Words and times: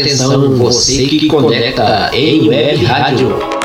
Atenção, 0.00 0.56
você 0.56 1.04
que 1.06 1.26
conecta 1.26 2.10
em 2.14 2.48
web 2.48 2.84
rádio. 2.84 3.61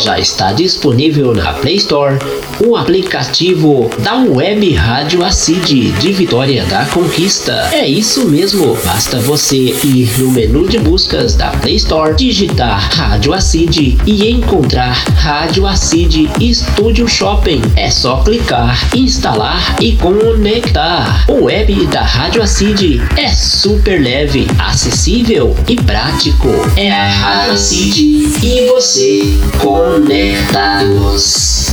Já 0.00 0.18
está 0.18 0.52
disponível 0.52 1.34
na 1.34 1.52
Play 1.54 1.76
Store 1.76 2.18
o 2.64 2.76
aplicativo 2.76 3.90
da 3.98 4.16
Web 4.16 4.72
Rádio 4.74 5.24
Acid 5.24 5.92
de 5.98 6.12
Vitória 6.12 6.64
da 6.66 6.86
Conquista. 6.86 7.68
É 7.72 7.86
isso 7.86 8.28
mesmo, 8.28 8.76
basta 8.84 9.18
você 9.18 9.56
ir 9.56 10.10
no 10.18 10.30
menu 10.30 10.68
de 10.68 10.78
buscas 10.78 11.34
da 11.34 11.50
Play 11.50 11.76
Store, 11.76 12.14
digitar 12.14 12.90
Rádio 12.94 13.32
Acid 13.32 13.98
e 14.06 14.30
encontrar 14.30 14.92
Rádio 15.14 15.66
Acid 15.66 16.28
Studio 16.52 17.08
Shopping. 17.08 17.60
É 17.76 17.90
só 17.90 18.18
clicar, 18.18 18.78
instalar 18.94 19.76
e 19.80 19.96
conectar. 19.96 21.24
O 21.28 21.44
web 21.44 21.86
da 21.86 22.02
Rádio 22.02 22.42
Acid 22.42 23.00
é 23.16 23.28
super 23.28 24.00
leve, 24.00 24.46
acessível 24.58 25.56
e 25.68 25.76
prático. 25.76 26.48
É 26.76 26.90
a 26.90 27.08
Rádio 27.08 27.52
Acid 27.52 27.98
e 28.42 28.66
você 28.68 29.22
conectados. 29.88 31.68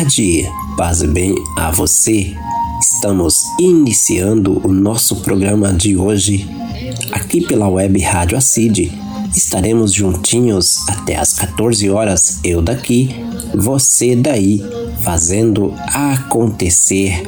Tarde, 0.00 0.50
paz 0.78 1.02
e 1.02 1.06
bem 1.06 1.34
a 1.58 1.70
você. 1.70 2.34
Estamos 2.80 3.42
iniciando 3.60 4.58
o 4.66 4.72
nosso 4.72 5.16
programa 5.16 5.74
de 5.74 5.94
hoje 5.94 6.48
aqui 7.12 7.42
pela 7.42 7.68
web 7.68 8.00
Rádio 8.00 8.38
Acid. 8.38 8.90
Estaremos 9.36 9.92
juntinhos 9.92 10.88
até 10.88 11.16
as 11.16 11.34
14 11.34 11.90
horas, 11.90 12.40
eu 12.42 12.62
daqui, 12.62 13.14
você 13.54 14.16
daí, 14.16 14.64
fazendo 15.04 15.74
acontecer 15.92 17.22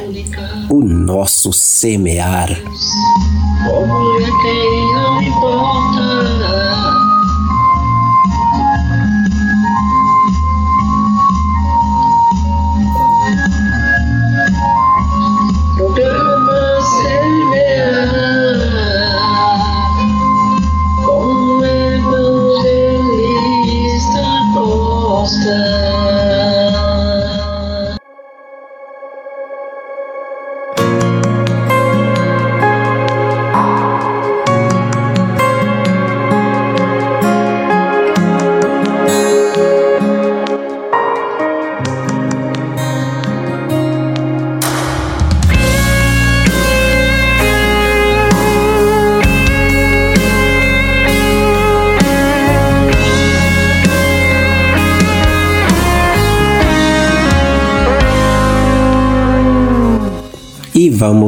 o 0.70 0.82
nosso 0.82 1.52
semear. 1.52 2.48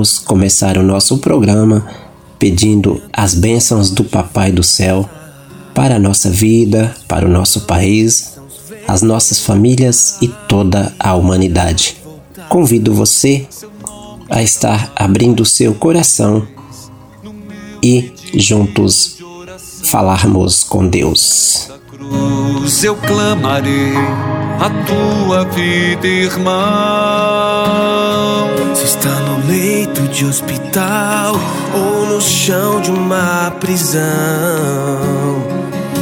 Vamos 0.05 0.19
começar 0.19 0.77
o 0.77 0.83
nosso 0.83 1.17
programa 1.17 1.87
pedindo 2.39 3.01
as 3.11 3.35
bênçãos 3.35 3.89
do 3.89 4.05
Papai 4.05 4.53
do 4.53 4.63
Céu 4.63 5.09
para 5.75 5.97
a 5.97 5.99
nossa 5.99 6.29
vida, 6.29 6.95
para 7.09 7.25
o 7.25 7.29
nosso 7.31 7.63
país, 7.63 8.39
as 8.87 9.01
nossas 9.01 9.41
famílias 9.41 10.19
e 10.21 10.29
toda 10.47 10.95
a 11.01 11.15
humanidade. 11.15 11.97
Convido 12.51 12.93
você 12.93 13.47
a 14.29 14.43
estar 14.43 14.93
abrindo 14.95 15.43
seu 15.43 15.75
coração 15.75 16.47
e 17.83 18.13
juntos 18.35 19.17
falarmos 19.85 20.65
com 20.65 20.87
Deus. 20.87 21.71
eu 22.83 22.95
clamarei 22.95 23.95
a 24.61 24.69
tua 24.85 25.45
vida, 25.47 26.07
irmão. 26.07 26.55
Se 28.75 28.85
está 28.85 29.09
no 29.09 29.47
leito 29.49 29.74
de 30.15 30.25
hospital 30.27 31.35
ou 31.75 32.07
no 32.07 32.21
chão 32.21 32.81
de 32.81 32.89
uma 32.89 33.51
prisão, 33.59 34.01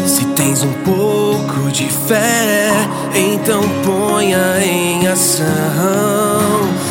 se 0.07 0.27
tens 0.37 0.63
um 0.63 0.73
pouco 0.85 1.71
de 1.71 1.89
fé, 1.89 2.69
então 3.15 3.63
ponha 3.83 4.63
em 4.63 5.09
ação. 5.09 5.47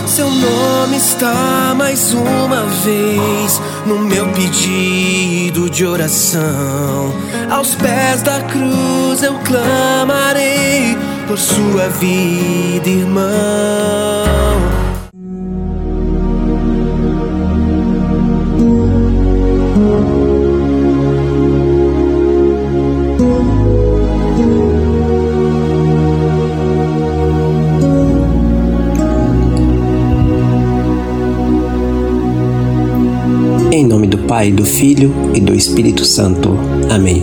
Seu 0.07 0.31
nome 0.31 0.97
está 0.97 1.75
mais 1.77 2.11
uma 2.11 2.63
vez 2.83 3.61
no 3.85 3.99
meu 3.99 4.27
pedido 4.29 5.69
de 5.69 5.85
oração. 5.85 7.13
Aos 7.51 7.75
pés 7.75 8.23
da 8.23 8.41
cruz 8.41 9.21
eu 9.21 9.35
clamarei 9.45 10.97
por 11.27 11.37
sua 11.37 11.87
vida, 11.87 12.89
irmão. 12.89 14.80
Pai, 34.31 34.49
do 34.49 34.63
Filho 34.63 35.13
e 35.35 35.41
do 35.41 35.53
Espírito 35.53 36.05
Santo. 36.05 36.57
Amém. 36.89 37.21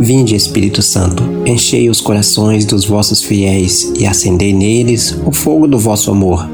Vinde, 0.00 0.34
Espírito 0.34 0.80
Santo, 0.80 1.22
enchei 1.44 1.90
os 1.90 2.00
corações 2.00 2.64
dos 2.64 2.86
vossos 2.86 3.22
fiéis 3.22 3.92
e 3.94 4.06
acendei 4.06 4.54
neles 4.54 5.14
o 5.26 5.30
fogo 5.30 5.68
do 5.68 5.78
vosso 5.78 6.10
amor. 6.10 6.48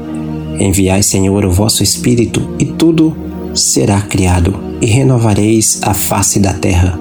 Enviai, 0.59 1.01
Senhor, 1.01 1.45
o 1.45 1.51
vosso 1.53 1.81
Espírito, 1.81 2.49
e 2.59 2.65
tudo 2.65 3.15
será 3.55 4.01
criado, 4.01 4.59
e 4.81 4.87
renovareis 4.87 5.79
a 5.83 5.93
face 5.93 6.37
da 6.37 6.51
terra. 6.51 6.99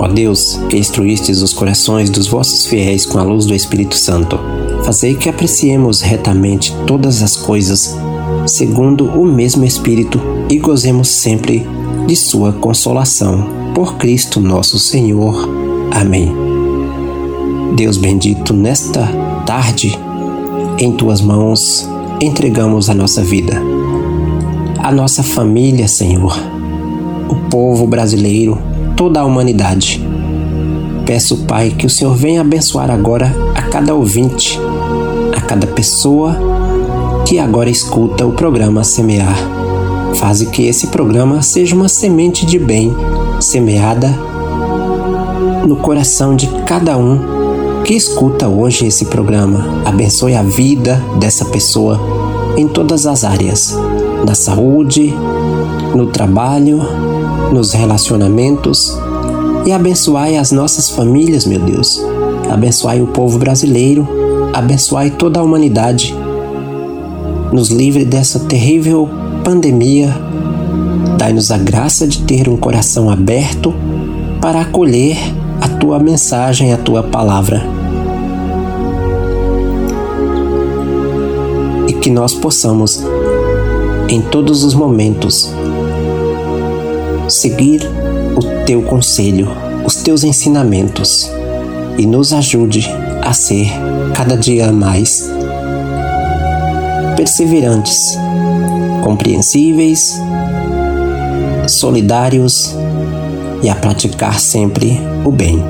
Ó 0.00 0.08
Deus, 0.08 0.58
que 0.68 0.76
instruístes 0.76 1.42
os 1.42 1.52
corações 1.52 2.10
dos 2.10 2.26
vossos 2.26 2.66
fiéis 2.66 3.06
com 3.06 3.20
a 3.20 3.22
luz 3.22 3.46
do 3.46 3.54
Espírito 3.54 3.96
Santo, 3.96 4.36
fazei 4.84 5.14
que 5.14 5.28
apreciemos 5.28 6.00
retamente 6.00 6.74
todas 6.88 7.22
as 7.22 7.36
coisas, 7.36 7.96
segundo 8.46 9.06
o 9.06 9.24
mesmo 9.24 9.64
Espírito, 9.64 10.20
e 10.48 10.58
gozemos 10.58 11.08
sempre 11.08 11.66
de 12.06 12.16
Sua 12.16 12.52
consolação. 12.52 13.46
Por 13.74 13.96
Cristo 13.96 14.40
nosso 14.40 14.78
Senhor. 14.78 15.48
Amém. 15.90 16.34
Deus 17.76 17.96
bendito, 17.96 18.52
nesta 18.52 19.06
tarde, 19.46 19.98
em 20.78 20.92
Tuas 20.92 21.20
mãos 21.20 21.88
entregamos 22.20 22.88
a 22.88 22.94
nossa 22.94 23.22
vida, 23.22 23.60
a 24.78 24.92
nossa 24.92 25.22
família, 25.22 25.88
Senhor, 25.88 26.36
o 27.28 27.34
povo 27.48 27.86
brasileiro, 27.86 28.58
toda 28.96 29.20
a 29.20 29.24
humanidade. 29.24 30.04
Peço, 31.06 31.38
Pai, 31.46 31.70
que 31.70 31.86
o 31.86 31.90
Senhor 31.90 32.14
venha 32.14 32.42
abençoar 32.42 32.90
agora 32.90 33.34
a 33.54 33.62
cada 33.62 33.94
ouvinte, 33.94 34.58
a 35.36 35.40
cada 35.40 35.66
pessoa 35.66 36.51
que 37.32 37.38
agora 37.38 37.70
escuta 37.70 38.26
o 38.26 38.32
programa 38.32 38.84
Semear 38.84 39.34
Faze 40.16 40.44
que 40.48 40.66
esse 40.66 40.88
programa 40.88 41.40
seja 41.40 41.74
uma 41.74 41.88
semente 41.88 42.44
de 42.44 42.58
bem 42.58 42.94
semeada 43.40 44.08
no 45.66 45.76
coração 45.76 46.36
de 46.36 46.46
cada 46.66 46.98
um 46.98 47.82
que 47.84 47.94
escuta 47.94 48.48
hoje 48.48 48.84
esse 48.84 49.06
programa. 49.06 49.82
Abençoe 49.86 50.34
a 50.34 50.42
vida 50.42 51.02
dessa 51.18 51.46
pessoa 51.46 51.98
em 52.54 52.68
todas 52.68 53.06
as 53.06 53.24
áreas, 53.24 53.74
na 54.26 54.34
saúde, 54.34 55.14
no 55.94 56.08
trabalho, 56.08 56.82
nos 57.50 57.72
relacionamentos 57.72 58.94
e 59.64 59.72
abençoai 59.72 60.36
as 60.36 60.52
nossas 60.52 60.90
famílias, 60.90 61.46
meu 61.46 61.60
Deus. 61.60 61.98
Abençoai 62.50 63.00
o 63.00 63.06
povo 63.06 63.38
brasileiro, 63.38 64.06
abençoai 64.52 65.10
toda 65.12 65.40
a 65.40 65.42
humanidade. 65.42 66.14
Nos 67.52 67.68
livre 67.68 68.06
dessa 68.06 68.40
terrível 68.40 69.08
pandemia. 69.44 70.08
Dai-nos 71.18 71.50
a 71.50 71.58
graça 71.58 72.06
de 72.08 72.22
ter 72.22 72.48
um 72.48 72.56
coração 72.56 73.10
aberto 73.10 73.74
para 74.40 74.62
acolher 74.62 75.18
a 75.60 75.68
tua 75.68 75.98
mensagem, 75.98 76.72
a 76.72 76.78
tua 76.78 77.02
palavra. 77.02 77.62
E 81.86 81.92
que 81.92 82.08
nós 82.08 82.32
possamos, 82.32 83.04
em 84.08 84.22
todos 84.22 84.64
os 84.64 84.72
momentos, 84.72 85.52
seguir 87.28 87.82
o 88.34 88.64
teu 88.64 88.80
conselho, 88.80 89.48
os 89.84 89.96
teus 89.96 90.24
ensinamentos 90.24 91.30
e 91.98 92.06
nos 92.06 92.32
ajude 92.32 92.88
a 93.20 93.34
ser 93.34 93.68
cada 94.14 94.36
dia 94.38 94.72
mais 94.72 95.41
perseverantes, 97.16 98.16
compreensíveis, 99.02 100.20
solidários 101.68 102.74
e 103.62 103.68
a 103.68 103.74
praticar 103.74 104.38
sempre 104.40 105.00
o 105.24 105.30
bem. 105.30 105.62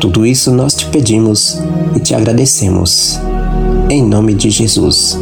Tudo 0.00 0.24
isso 0.24 0.50
nós 0.50 0.74
te 0.74 0.86
pedimos 0.86 1.60
e 1.94 2.00
te 2.00 2.14
agradecemos, 2.14 3.20
em 3.88 4.02
nome 4.02 4.34
de 4.34 4.50
Jesus 4.50 5.18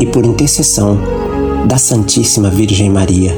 e 0.00 0.06
por 0.06 0.24
intercessão 0.24 0.98
da 1.66 1.78
Santíssima 1.78 2.50
Virgem 2.50 2.90
Maria, 2.90 3.32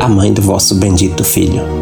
a 0.00 0.08
mãe 0.08 0.32
do 0.32 0.42
vosso 0.42 0.74
bendito 0.74 1.22
Filho. 1.24 1.81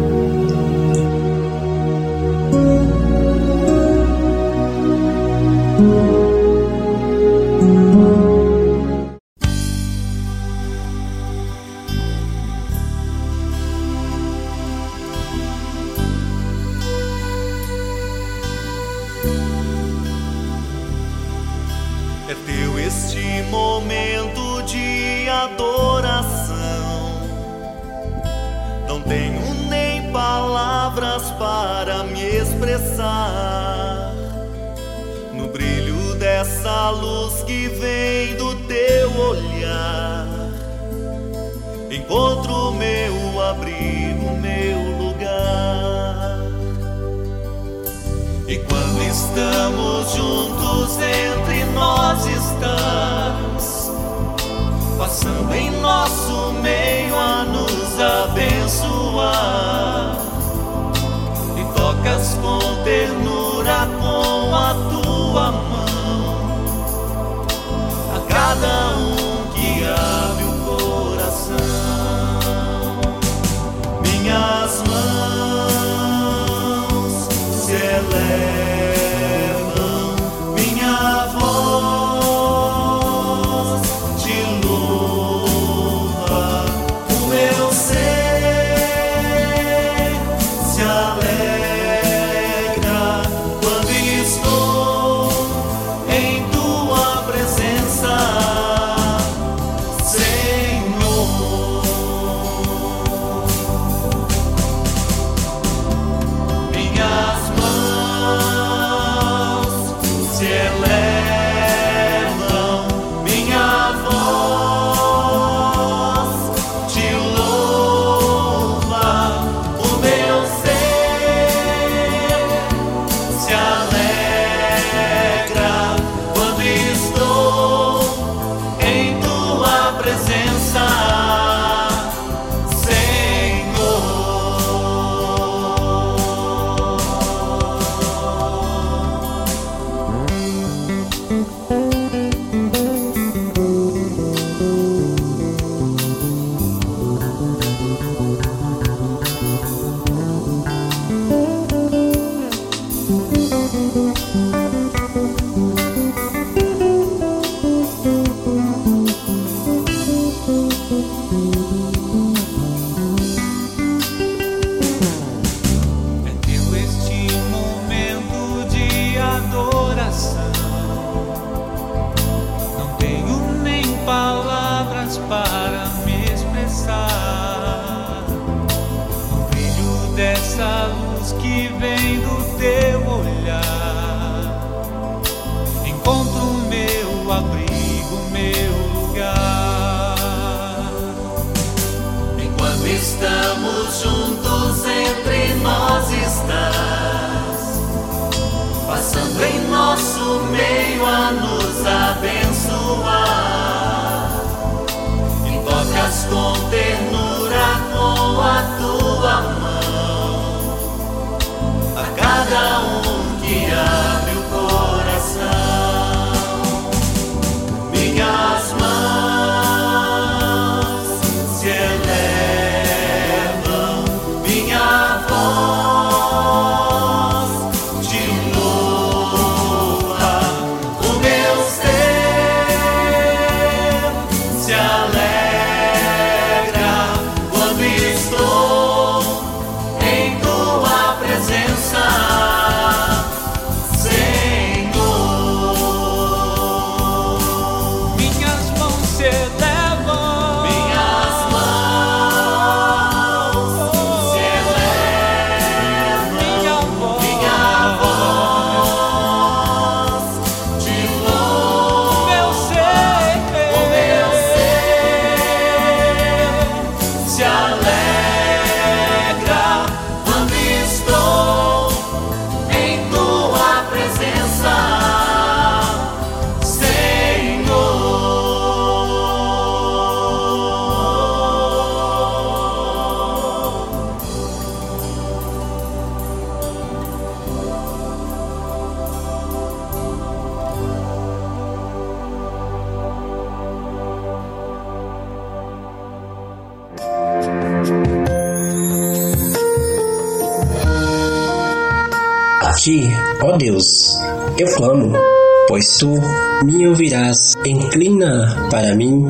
Pois 305.81 305.97
tu 305.97 306.19
me 306.63 306.87
ouvirás. 306.87 307.55
Inclina 307.65 308.69
para 308.69 308.93
mim 308.95 309.25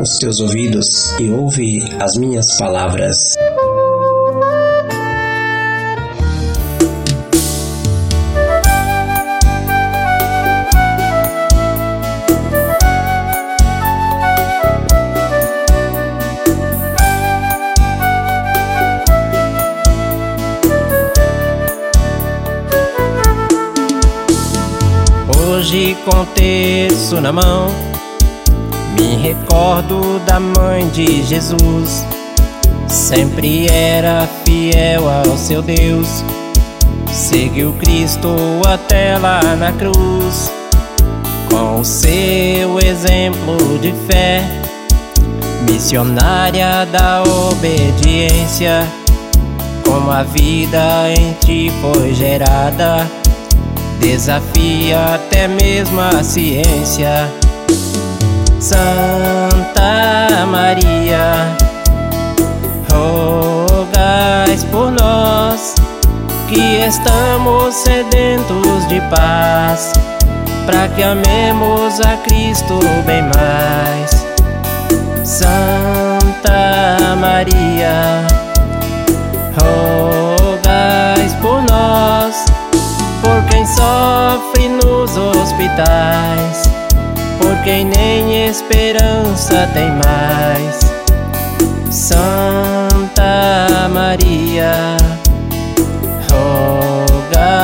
os 0.00 0.18
teus 0.18 0.38
ouvidos 0.38 1.12
e 1.18 1.28
ouve 1.30 1.82
as 2.00 2.16
minhas 2.16 2.56
palavras. 2.58 3.34
Hoje 25.46 25.94
com 26.06 26.24
terço 26.24 27.20
na 27.20 27.30
mão, 27.30 27.66
me 28.98 29.14
recordo 29.16 30.18
da 30.20 30.40
mãe 30.40 30.88
de 30.88 31.22
Jesus. 31.22 32.06
Sempre 32.88 33.66
era 33.70 34.26
fiel 34.44 35.06
ao 35.06 35.36
seu 35.36 35.60
Deus, 35.60 36.24
seguiu 37.12 37.74
Cristo 37.74 38.28
até 38.66 39.18
lá 39.18 39.42
na 39.54 39.70
cruz. 39.72 40.50
Com 41.50 41.80
o 41.80 41.84
seu 41.84 42.78
exemplo 42.80 43.78
de 43.80 43.92
fé, 44.10 44.42
missionária 45.70 46.86
da 46.86 47.22
obediência, 47.22 48.86
como 49.84 50.10
a 50.10 50.22
vida 50.22 51.10
em 51.10 51.34
ti 51.34 51.70
foi 51.82 52.14
gerada 52.14 53.06
desafia 54.04 55.14
até 55.14 55.48
mesmo 55.48 55.98
a 55.98 56.22
ciência. 56.22 57.32
Santa 58.60 60.44
Maria, 60.46 61.56
rogais 62.92 64.62
por 64.64 64.90
nós 64.90 65.74
que 66.48 66.60
estamos 66.86 67.74
sedentos 67.74 68.86
de 68.88 69.00
paz, 69.08 69.92
para 70.66 70.86
que 70.88 71.02
amemos 71.02 71.98
a 72.00 72.18
Cristo 72.18 72.78
bem 73.06 73.22
mais. 73.22 74.26
Santa 75.24 77.16
Maria, 77.16 78.26
rogais 79.58 80.33
sofre 83.66 84.68
nos 84.68 85.16
hospitais, 85.16 86.68
por 87.38 87.56
quem 87.64 87.84
nem 87.84 88.46
esperança 88.48 89.68
tem 89.72 89.90
mais. 89.90 90.80
Santa 91.90 93.88
Maria, 93.92 94.96
rogais 96.30 97.63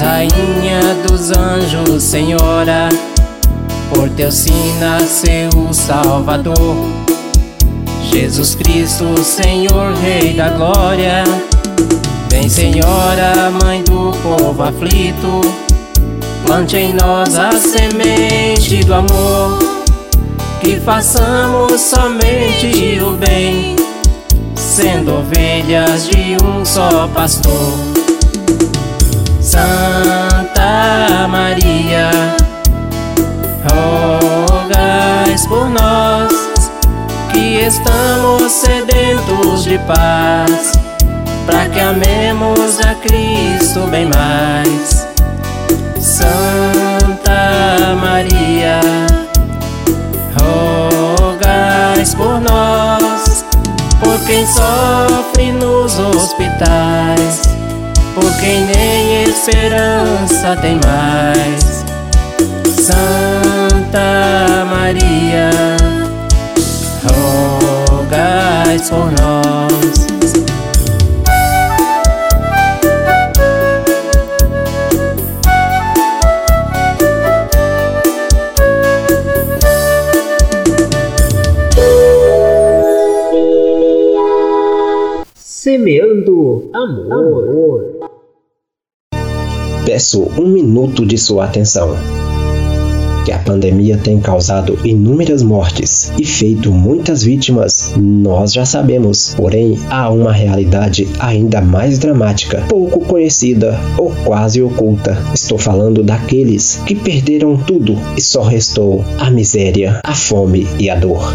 rainha 0.00 0.80
dos 1.06 1.30
anjos, 1.30 2.02
Senhora. 2.02 2.88
Por 3.92 4.08
teu 4.10 4.30
sim 4.30 4.78
nasceu 4.78 5.50
o 5.68 5.74
Salvador, 5.74 6.76
Jesus 8.10 8.54
Cristo, 8.54 9.22
Senhor, 9.22 9.92
Rei 10.02 10.32
da 10.34 10.48
Glória. 10.50 11.24
Vem, 12.30 12.48
Senhora, 12.48 13.50
Mãe 13.62 13.82
do 13.82 14.12
povo 14.22 14.62
aflito, 14.62 15.40
plante 16.46 16.76
em 16.76 16.94
nós 16.94 17.36
a 17.36 17.50
semente 17.52 18.84
do 18.84 18.94
amor, 18.94 19.58
que 20.60 20.78
façamos 20.80 21.80
somente 21.80 23.00
o 23.02 23.12
bem 23.12 23.76
sendo 24.54 25.18
ovelhas 25.18 26.08
de 26.08 26.36
um 26.44 26.64
só 26.64 27.08
pastor. 27.08 27.89
Santa 29.50 31.26
Maria, 31.26 32.08
rogais 33.68 35.44
por 35.44 35.68
nós 35.68 36.70
que 37.32 37.58
estamos 37.58 38.52
sedentos 38.52 39.64
de 39.64 39.76
paz, 39.80 40.70
para 41.46 41.68
que 41.68 41.80
amemos 41.80 42.78
a 42.78 42.94
Cristo 42.94 43.88
bem 43.90 44.06
mais. 44.06 45.08
Santa 45.98 47.96
Maria, 48.00 48.80
rogai 50.38 52.04
por 52.16 52.40
nós, 52.40 53.44
por 53.98 54.16
quem 54.26 54.46
sofre 54.46 55.50
nos 55.50 55.98
hospitais, 55.98 57.42
por 58.14 58.40
quem 58.40 58.64
nem 58.64 59.22
esperança 59.24 60.56
tem 60.60 60.78
mais. 60.84 61.84
Santa 62.80 64.64
Maria, 64.68 65.50
rogai 67.04 68.78
por 68.88 69.12
nós. 69.20 70.00
Semeando 85.36 86.70
amor. 86.72 87.89
Peço 90.00 90.30
um 90.38 90.46
minuto 90.46 91.04
de 91.04 91.18
sua 91.18 91.44
atenção. 91.44 91.94
Que 93.26 93.32
a 93.32 93.38
pandemia 93.38 93.98
tem 93.98 94.18
causado 94.18 94.78
inúmeras 94.82 95.42
mortes 95.42 96.10
e 96.18 96.24
feito 96.24 96.72
muitas 96.72 97.22
vítimas, 97.22 97.92
nós 97.98 98.50
já 98.50 98.64
sabemos. 98.64 99.34
Porém, 99.36 99.78
há 99.90 100.08
uma 100.08 100.32
realidade 100.32 101.06
ainda 101.18 101.60
mais 101.60 101.98
dramática, 101.98 102.64
pouco 102.66 103.00
conhecida 103.00 103.78
ou 103.98 104.10
quase 104.24 104.62
oculta. 104.62 105.22
Estou 105.34 105.58
falando 105.58 106.02
daqueles 106.02 106.80
que 106.86 106.94
perderam 106.94 107.58
tudo 107.58 107.94
e 108.16 108.22
só 108.22 108.40
restou 108.40 109.04
a 109.18 109.30
miséria, 109.30 110.00
a 110.02 110.14
fome 110.14 110.66
e 110.78 110.88
a 110.88 110.94
dor. 110.94 111.30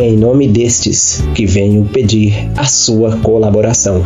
É 0.00 0.08
em 0.08 0.16
nome 0.16 0.48
destes 0.48 1.22
que 1.34 1.44
venho 1.44 1.84
pedir 1.84 2.32
a 2.56 2.64
sua 2.64 3.18
colaboração. 3.18 4.02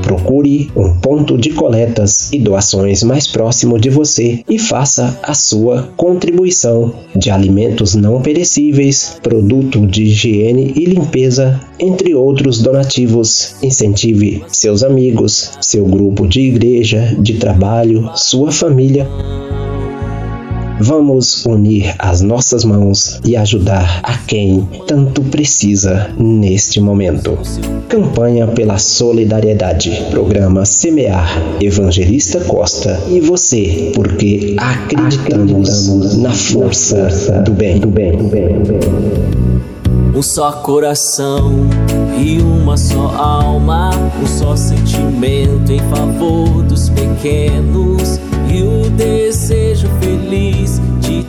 Procure 0.00 0.70
um 0.76 1.00
ponto 1.00 1.36
de 1.36 1.50
coletas 1.50 2.32
e 2.32 2.38
doações 2.38 3.02
mais 3.02 3.26
próximo 3.26 3.76
de 3.76 3.90
você 3.90 4.44
e 4.48 4.56
faça 4.56 5.18
a 5.20 5.34
sua 5.34 5.92
contribuição 5.96 6.94
de 7.16 7.28
alimentos 7.28 7.96
não 7.96 8.22
perecíveis, 8.22 9.16
produto 9.20 9.84
de 9.84 10.04
higiene 10.04 10.74
e 10.76 10.84
limpeza, 10.84 11.60
entre 11.76 12.14
outros 12.14 12.62
donativos. 12.62 13.56
Incentive 13.60 14.44
seus 14.46 14.84
amigos, 14.84 15.50
seu 15.60 15.84
grupo 15.84 16.24
de 16.24 16.40
igreja, 16.42 17.16
de 17.18 17.34
trabalho, 17.34 18.12
sua 18.14 18.52
família 18.52 19.08
Vamos 20.84 21.46
unir 21.46 21.94
as 21.96 22.22
nossas 22.22 22.64
mãos 22.64 23.20
e 23.24 23.36
ajudar 23.36 24.00
a 24.02 24.18
quem 24.18 24.68
tanto 24.84 25.22
precisa 25.22 26.12
neste 26.18 26.80
momento. 26.80 27.38
Campanha 27.88 28.48
pela 28.48 28.76
Solidariedade. 28.78 30.02
Programa 30.10 30.64
Semear. 30.64 31.40
Evangelista 31.60 32.40
Costa 32.40 33.00
e 33.08 33.20
você, 33.20 33.92
porque 33.94 34.56
acreditamos 34.58 36.16
na 36.16 36.32
força 36.32 37.06
do 37.44 37.52
bem. 37.52 37.78
Do 37.78 37.86
bem, 37.86 38.16
do 38.16 38.24
bem, 38.24 38.48
do 38.48 38.72
bem. 38.72 38.80
Um 40.16 40.22
só 40.22 40.50
coração 40.50 41.52
e 42.18 42.40
uma 42.40 42.76
só 42.76 43.06
alma, 43.16 43.90
um 44.20 44.26
só 44.26 44.56
sentimento 44.56 45.70
em 45.70 45.80
favor 45.90 46.64
dos 46.64 46.88
pequenos 46.88 48.18
e 48.52 48.62
o 48.62 48.90
desejo 48.90 49.88
feliz 50.00 50.71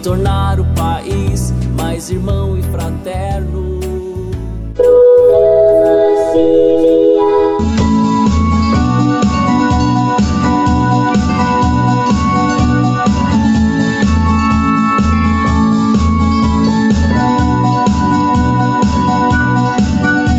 tornar 0.03 0.59
o 0.59 0.65
país 0.75 1.53
mais 1.77 2.09
irmão 2.09 2.57
e 2.57 2.61
fraterno. 2.63 3.82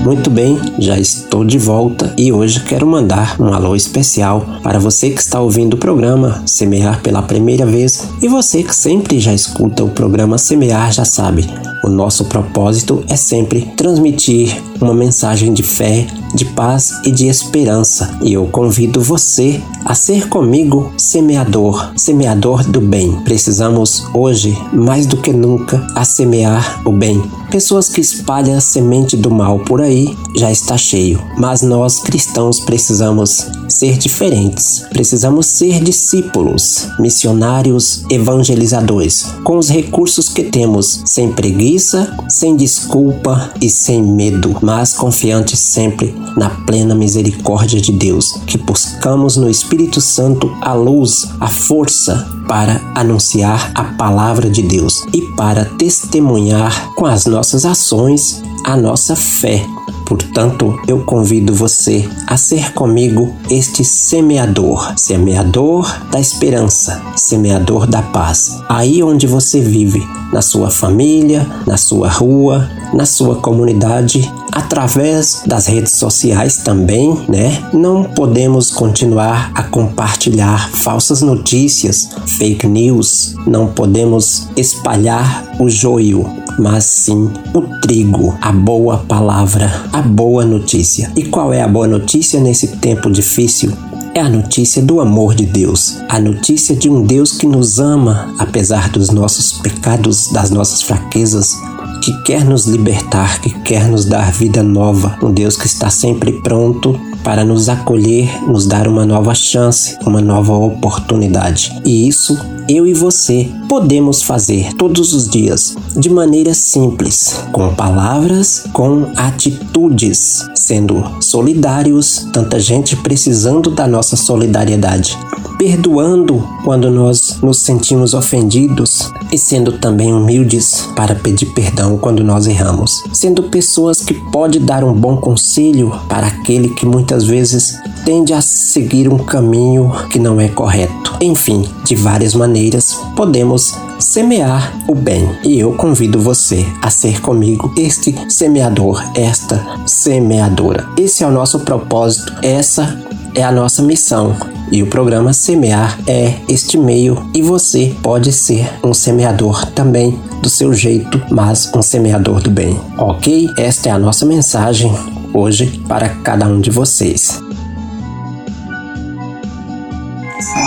Muito 0.05 0.29
bem, 0.29 0.61
já 0.79 0.99
estou 0.99 1.47
de 1.47 1.57
volta 1.57 2.13
e 2.19 2.31
hoje 2.31 2.61
quero 2.61 2.87
mandar 2.87 3.41
um 3.41 3.55
alô 3.55 3.75
especial 3.75 4.45
para 4.63 4.79
você 4.79 5.09
que 5.09 5.19
está 5.19 5.41
ouvindo 5.41 5.75
o 5.75 5.79
programa 5.79 6.43
Semear 6.45 7.01
pela 7.01 7.23
primeira 7.23 7.65
vez 7.65 8.07
e 8.21 8.29
você 8.29 8.63
que 8.63 8.77
sempre 8.77 9.19
já 9.19 9.33
escuta 9.33 9.83
o 9.83 9.89
programa 9.89 10.37
Semear 10.37 10.93
já 10.93 11.07
sabe. 11.07 11.47
O 11.83 11.89
nosso 11.89 12.27
propósito 12.27 13.03
é 13.09 13.17
sempre 13.17 13.63
transmitir 13.79 14.63
uma 14.81 14.95
mensagem 14.95 15.53
de 15.53 15.63
fé, 15.63 16.07
de 16.35 16.45
paz 16.45 17.01
e 17.05 17.11
de 17.11 17.27
esperança. 17.27 18.19
E 18.23 18.33
eu 18.33 18.47
convido 18.47 19.01
você 19.01 19.63
a 19.85 19.95
ser 19.95 20.29
comigo 20.29 20.93
semeador, 20.97 21.93
semeador 21.97 22.65
do 22.65 22.81
bem. 22.81 23.21
Precisamos 23.25 24.05
hoje, 24.15 24.57
mais 24.73 25.07
do 25.07 25.17
que 25.17 25.33
nunca, 25.33 25.87
a 25.95 26.05
semear 26.05 26.83
o 26.85 26.93
bem. 26.93 27.23
Pessoas 27.51 27.89
que 27.89 28.01
espalham 28.01 28.57
a 28.57 28.61
semente 28.61 29.17
do 29.17 29.31
mal 29.31 29.61
por 29.61 29.81
aí 29.81 30.17
já 30.37 30.51
está 30.51 30.77
cheio, 30.77 31.23
mas 31.39 31.63
nós 31.63 32.01
cristãos 32.01 32.59
precisamos 32.59 33.47
ser 33.69 33.97
diferentes. 33.97 34.85
Precisamos 34.91 35.47
ser 35.47 35.81
discípulos, 35.81 36.89
missionários, 36.99 38.05
evangelizadores, 38.11 39.27
com 39.45 39.57
os 39.57 39.69
recursos 39.69 40.29
que 40.29 40.45
temos, 40.45 41.03
sem 41.05 41.33
preguiça, 41.33 42.17
sem 42.29 42.57
desculpa 42.57 43.53
e 43.61 43.71
sem 43.71 44.03
medo, 44.03 44.57
mas 44.61 44.74
confiantes 44.93 45.59
sempre 45.61 46.15
na 46.37 46.51
plena 46.51 46.95
misericórdia 46.95 47.81
de 47.81 47.93
Deus, 47.93 48.27
que 48.47 48.59
buscamos 48.59 49.37
no 49.37 49.49
Espírito 49.49 50.01
Santo 50.01 50.53
a 50.61 50.73
luz, 50.73 51.29
a 51.41 51.47
força 51.47 52.27
para 52.49 52.81
anunciar 52.95 53.73
a 53.75 53.85
palavra 53.85 54.51
de 54.51 54.63
Deus 54.63 55.05
e 55.13 55.23
para 55.37 55.65
testemunhar 55.65 56.95
com 56.95 57.07
as 57.07 57.27
nossas 57.27 57.65
ações 57.65 58.43
a 58.65 58.77
nossa 58.77 59.15
fé. 59.15 59.65
Portanto, 60.07 60.79
eu 60.87 61.01
convido 61.01 61.55
você 61.55 62.09
a 62.27 62.37
ser 62.37 62.73
comigo 62.73 63.35
este 63.51 63.85
semeador, 63.85 64.93
semeador 64.97 65.91
da 66.11 66.21
esperança, 66.21 67.03
semeador 67.17 67.87
da 67.87 68.03
paz. 68.03 68.61
Aí 68.69 69.03
onde 69.03 69.27
você 69.27 69.61
vive, 69.61 70.07
na 70.33 70.43
sua 70.43 70.71
família, 70.71 71.47
na 71.67 71.77
sua 71.77 72.09
rua, 72.09 72.69
na 72.93 73.07
sua 73.07 73.37
comunidade, 73.37 74.31
através 74.51 75.43
das 75.47 75.67
redes 75.67 75.93
sociais 75.93 76.59
também, 76.59 77.17
né? 77.29 77.63
Não 77.73 78.05
podemos 78.05 78.71
continuar 78.71 79.51
a 79.55 79.63
compartilhar 79.63 80.71
falsas 80.71 81.23
notícias, 81.23 82.09
fake 82.39 82.67
news, 82.67 83.35
não 83.47 83.69
podemos 83.69 84.49
espalhar 84.57 85.54
o 85.59 85.69
joio, 85.69 86.27
mas 86.59 86.85
sim 86.85 87.31
o 87.53 87.63
trigo, 87.81 88.37
a 88.41 88.53
boa 88.53 88.99
palavra, 88.99 89.71
a 89.93 90.03
boa 90.03 90.45
notícia. 90.45 91.13
E 91.17 91.25
qual 91.25 91.53
é 91.53 91.63
a 91.63 91.69
boa 91.69 91.87
notícia 91.87 92.41
nesse 92.41 92.77
tempo 92.77 93.11
difícil? 93.11 93.73
É 94.15 94.21
a 94.21 94.29
notícia 94.29 94.81
do 94.81 95.01
amor 95.01 95.35
de 95.35 95.45
Deus, 95.45 95.99
a 96.09 96.21
notícia 96.21 96.77
de 96.77 96.89
um 96.89 97.03
Deus 97.03 97.33
que 97.33 97.47
nos 97.47 97.81
ama 97.81 98.33
apesar 98.39 98.89
dos 98.89 99.11
nossos 99.11 99.55
pecados, 99.55 100.29
das 100.33 100.51
nossas 100.51 100.83
fraquezas, 100.83 101.57
que 102.01 102.13
quer 102.23 102.45
nos 102.45 102.67
libertar, 102.67 103.41
que 103.41 103.51
quer 103.63 103.89
nos 103.89 104.05
dar 104.05 104.31
vida 104.31 104.63
nova, 104.63 105.19
um 105.23 105.33
Deus 105.33 105.57
que 105.57 105.67
está 105.67 105.91
sempre 105.91 106.33
pronto 106.43 106.99
para 107.25 107.45
nos 107.45 107.69
acolher, 107.69 108.31
nos 108.47 108.67
dar 108.67 108.87
uma 108.87 109.05
nova 109.05 109.35
chance, 109.35 109.97
uma 110.07 110.21
nova 110.21 110.53
oportunidade. 110.53 111.73
E 111.85 112.07
isso 112.07 112.39
eu 112.69 112.87
e 112.87 112.95
você 112.95 113.51
podemos 113.75 114.23
fazer 114.23 114.73
todos 114.75 115.13
os 115.13 115.29
dias 115.29 115.75
de 115.97 116.09
maneira 116.09 116.55
simples, 116.55 117.41
com 117.51 117.75
palavras, 117.75 118.63
com 118.73 119.11
atitudes, 119.17 120.47
sendo 120.55 121.05
solidários, 121.21 122.25
tanta 122.33 122.61
gente 122.61 122.95
precisando 122.95 123.73
da 123.73 123.89
nossa 123.89 124.15
solidariedade, 124.15 125.19
perdoando 125.59 126.49
quando 126.65 126.89
nós 126.89 127.41
nos 127.43 127.63
sentimos 127.63 128.15
ofendidos 128.15 129.11
e 129.33 129.37
sendo 129.37 129.73
também 129.73 130.13
humildes 130.13 130.89
para 130.95 131.17
pedir 131.17 131.47
perdão 131.47 131.99
quando 131.99 132.23
nós 132.23 132.47
erramos, 132.47 133.03
sendo 133.13 133.43
pessoas 133.45 134.01
que 134.01 134.15
pode 134.31 134.61
dar 134.61 134.85
um 134.85 134.93
bom 134.93 135.17
conselho 135.17 135.91
para 136.09 136.29
aquele 136.29 136.69
que 136.69 136.87
muitas 136.87 137.25
vezes 137.25 137.77
tende 138.05 138.33
a 138.33 138.41
seguir 138.41 139.09
um 139.09 139.19
caminho 139.19 139.91
que 140.11 140.19
não 140.21 140.41
é 140.41 140.49
correto. 140.49 141.15
Enfim, 141.21 141.65
de 141.85 141.95
várias 141.95 142.35
maneiras 142.35 142.99
podemos 143.17 143.64
semear 143.99 144.73
o 144.89 144.95
bem. 144.95 145.39
E 145.45 145.59
eu 145.59 145.75
convido 145.75 146.21
você 146.21 146.67
a 146.83 146.91
ser 146.91 147.21
comigo 147.21 147.73
este 147.77 148.15
semeador, 148.29 149.03
esta 149.15 149.65
semeadora. 149.87 150.87
Esse 150.99 151.25
é 151.25 151.27
o 151.27 151.31
nosso 151.31 151.61
propósito, 151.61 152.35
essa 152.43 152.99
é 153.35 153.43
a 153.43 153.53
nossa 153.53 153.83
missão. 153.83 154.37
E 154.71 154.83
o 154.83 154.87
programa 154.87 155.33
Semear 155.33 155.99
é 156.07 156.37
este 156.49 156.79
meio 156.79 157.31
e 157.35 157.43
você 157.43 157.95
pode 158.03 158.33
ser 158.33 158.69
um 158.83 158.95
semeador 158.95 159.67
também 159.73 160.19
do 160.41 160.49
seu 160.49 160.73
jeito, 160.73 161.21
mas 161.31 161.71
um 161.75 161.83
semeador 161.83 162.41
do 162.41 162.51
bem. 162.51 162.81
Ok? 162.99 163.49
Esta 163.59 163.91
é 163.91 163.93
a 163.93 163.99
nossa 163.99 164.25
mensagem 164.25 164.93
hoje 165.33 165.83
para 165.87 166.09
cada 166.09 166.47
um 166.47 166.61
de 166.61 166.71
vocês. 166.71 167.41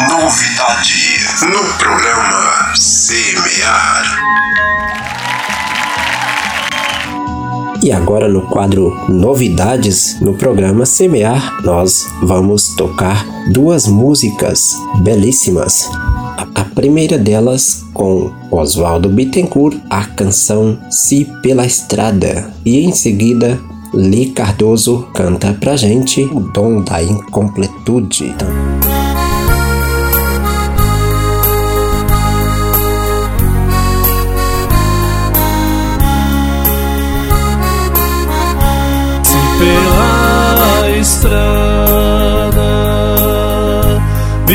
Novidade 0.09 1.17
no 1.41 1.77
programa 1.77 2.56
Semear. 2.79 4.03
E 7.81 7.91
agora 7.91 8.27
no 8.27 8.43
quadro 8.43 8.95
Novidades 9.09 10.21
no 10.21 10.35
programa 10.35 10.85
Semear, 10.85 11.63
nós 11.63 12.05
vamos 12.21 12.75
tocar 12.75 13.25
duas 13.51 13.87
músicas 13.87 14.61
belíssimas. 15.01 15.89
A 16.53 16.63
primeira 16.75 17.17
delas 17.17 17.83
com 17.95 18.31
Oswaldo 18.51 19.09
Bittencourt, 19.09 19.79
a 19.89 20.05
canção 20.05 20.77
Se 20.91 21.25
pela 21.41 21.65
Estrada, 21.65 22.53
e 22.63 22.85
em 22.85 22.91
seguida 22.91 23.59
Li 23.91 24.27
Cardoso 24.27 25.07
canta 25.15 25.51
pra 25.59 25.75
gente 25.75 26.21
o 26.21 26.41
dom 26.41 26.83
da 26.83 27.01
incompletude. 27.01 28.35
pela 28.35 28.76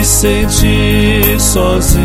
me 0.02 0.06
senti 0.06 1.38
sozinho. 1.38 2.02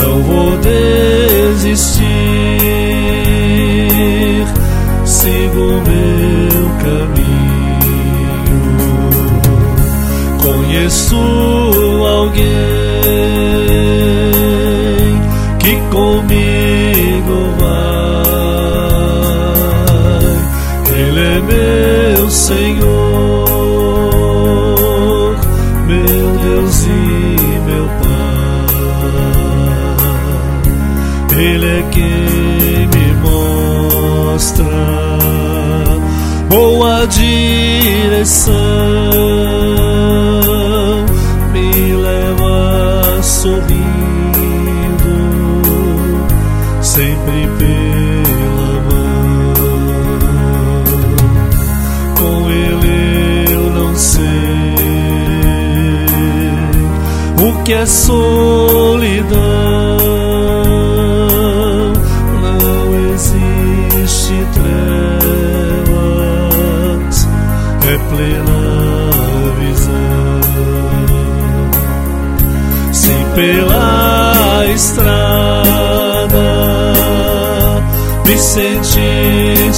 Não 0.00 0.22
vou 0.22 0.56
desistir, 0.58 2.06
sigo 5.04 5.82
meu 5.88 6.70
caminho. 6.84 8.62
Conheço 10.38 11.16
alguém 12.06 12.46
que 15.58 15.74
comigo 15.90 17.36
vai. 17.58 17.86
Ele 20.96 21.20
é 21.20 21.40
meu 21.40 22.30
Senhor, 22.30 22.95
direção, 38.16 39.10
me 39.10 39.15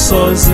senti 0.08 0.47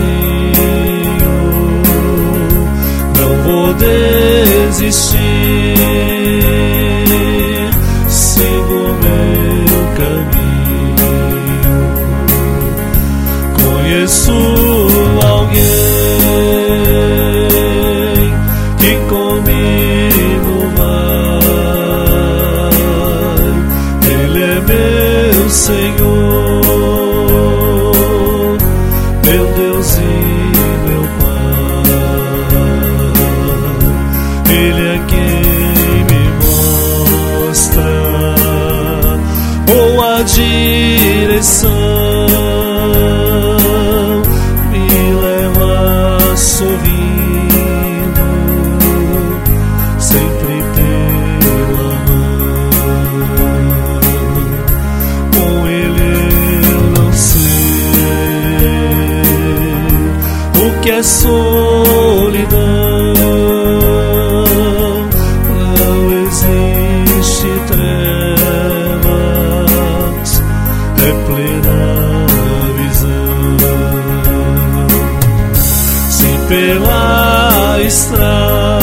estrada 77.94 78.80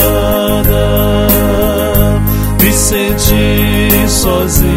me 2.62 2.72
senti 2.72 4.08
sozinho, 4.08 4.71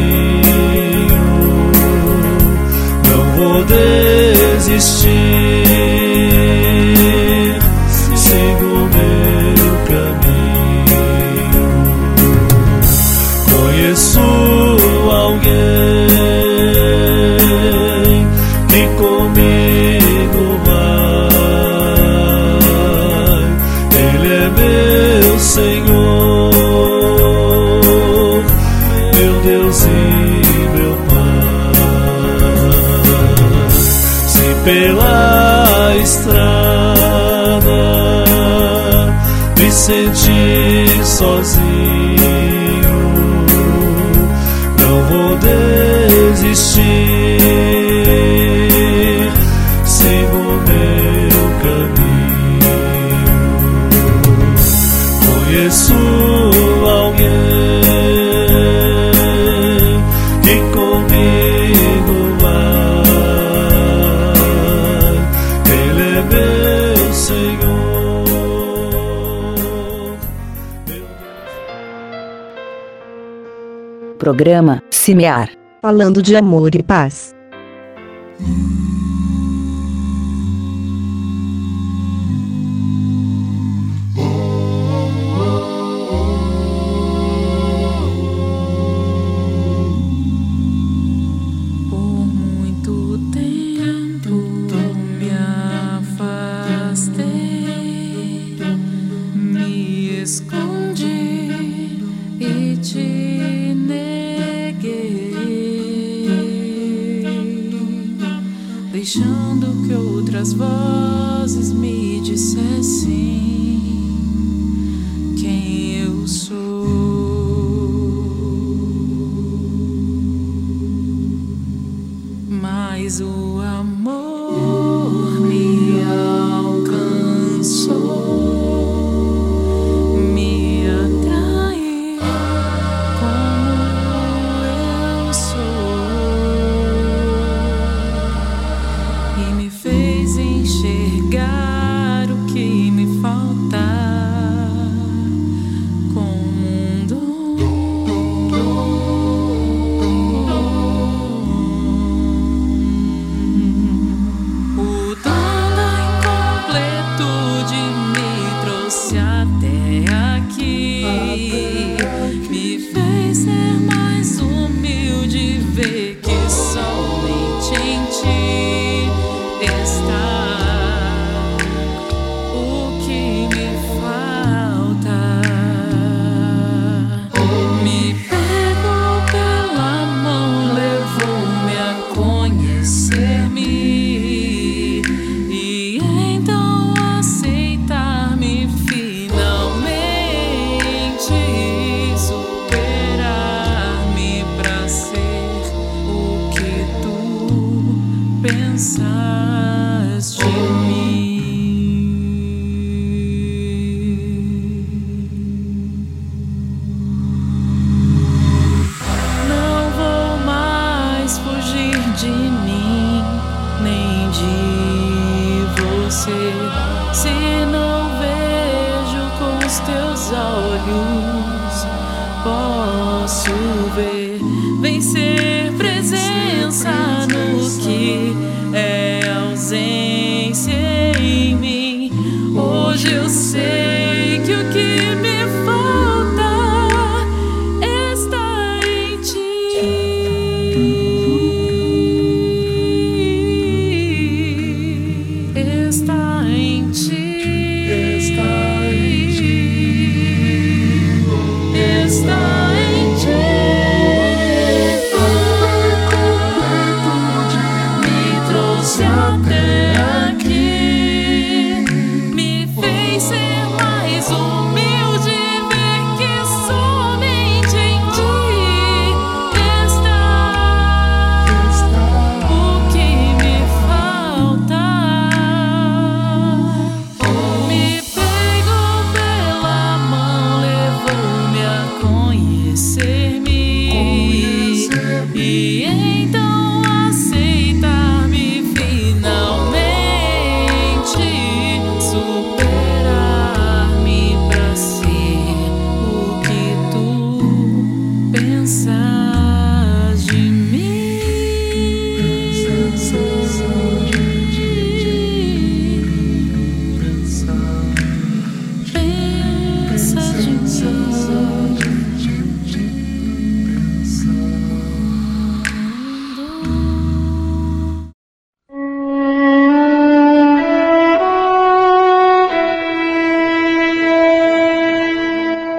programa 74.36 74.84
Semear, 74.91 75.50
falando 75.82 76.21
de 76.21 76.36
amor 76.36 76.76
e 76.76 76.84
paz. 76.84 77.35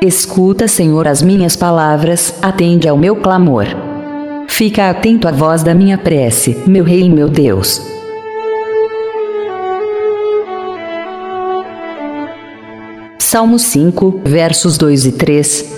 Escuta, 0.07 0.69
Senhor, 0.69 1.09
as 1.09 1.21
minhas 1.21 1.57
palavras, 1.57 2.33
atende 2.41 2.89
ao 2.89 2.97
meu 2.97 3.17
clamor. 3.17 3.67
Fica 4.47 4.89
atento 4.89 5.27
à 5.27 5.33
voz 5.33 5.65
da 5.65 5.75
minha 5.75 5.99
prece, 5.99 6.57
meu 6.65 6.85
Rei 6.85 7.03
e 7.03 7.11
meu 7.11 7.29
Deus. 7.29 7.83
Salmo 13.19 13.59
5, 13.59 14.21
versos 14.25 14.79
2 14.79 15.07
e 15.07 15.13
3. 15.13 15.77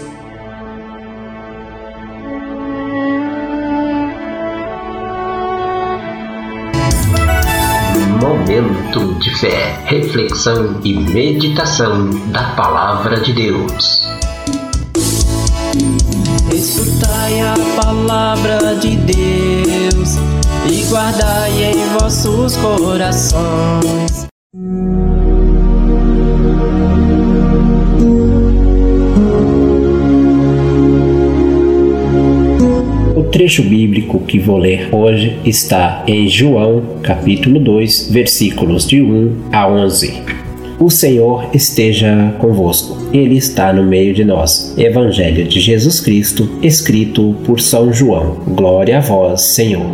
Momento 8.20 9.14
de 9.20 9.34
fé, 9.36 9.80
reflexão 9.86 10.78
e 10.84 10.98
meditação 10.98 12.10
da 12.30 12.42
Palavra 12.54 13.20
de 13.20 13.32
Deus 13.32 14.17
escutai 16.68 17.40
a 17.40 17.54
palavra 17.80 18.76
de 18.76 18.94
Deus 18.96 20.16
e 20.70 20.84
guardai 20.90 21.72
em 21.72 21.98
vossos 21.98 22.56
corações. 22.58 24.28
O 33.16 33.24
trecho 33.32 33.62
bíblico 33.62 34.20
que 34.20 34.38
vou 34.38 34.58
ler 34.58 34.94
hoje 34.94 35.40
está 35.46 36.04
em 36.06 36.28
João, 36.28 36.98
capítulo 37.02 37.58
2, 37.58 38.10
versículos 38.10 38.86
de 38.86 39.00
1 39.00 39.48
a 39.52 39.66
11. 39.66 40.47
O 40.80 40.90
Senhor 40.90 41.50
esteja 41.52 42.36
convosco. 42.38 42.96
Ele 43.12 43.36
está 43.36 43.72
no 43.72 43.82
meio 43.82 44.14
de 44.14 44.24
nós. 44.24 44.74
Evangelho 44.78 45.44
de 45.44 45.58
Jesus 45.58 45.98
Cristo, 45.98 46.48
escrito 46.62 47.34
por 47.44 47.60
São 47.60 47.92
João. 47.92 48.36
Glória 48.46 48.98
a 48.98 49.00
vós, 49.00 49.40
Senhor. 49.54 49.84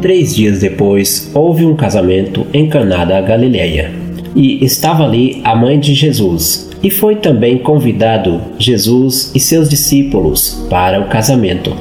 Três 0.00 0.36
dias 0.36 0.60
depois, 0.60 1.28
houve 1.34 1.66
um 1.66 1.74
casamento 1.74 2.46
em 2.54 2.68
Caná 2.68 3.04
da 3.04 3.20
Galileia, 3.20 3.90
e 4.36 4.64
estava 4.64 5.04
ali 5.04 5.40
a 5.42 5.56
mãe 5.56 5.78
de 5.80 5.92
Jesus. 5.92 6.70
E 6.80 6.90
foi 6.90 7.16
também 7.16 7.58
convidado 7.58 8.40
Jesus 8.56 9.32
e 9.34 9.40
seus 9.40 9.68
discípulos 9.68 10.64
para 10.70 11.00
o 11.00 11.08
casamento. 11.08 11.76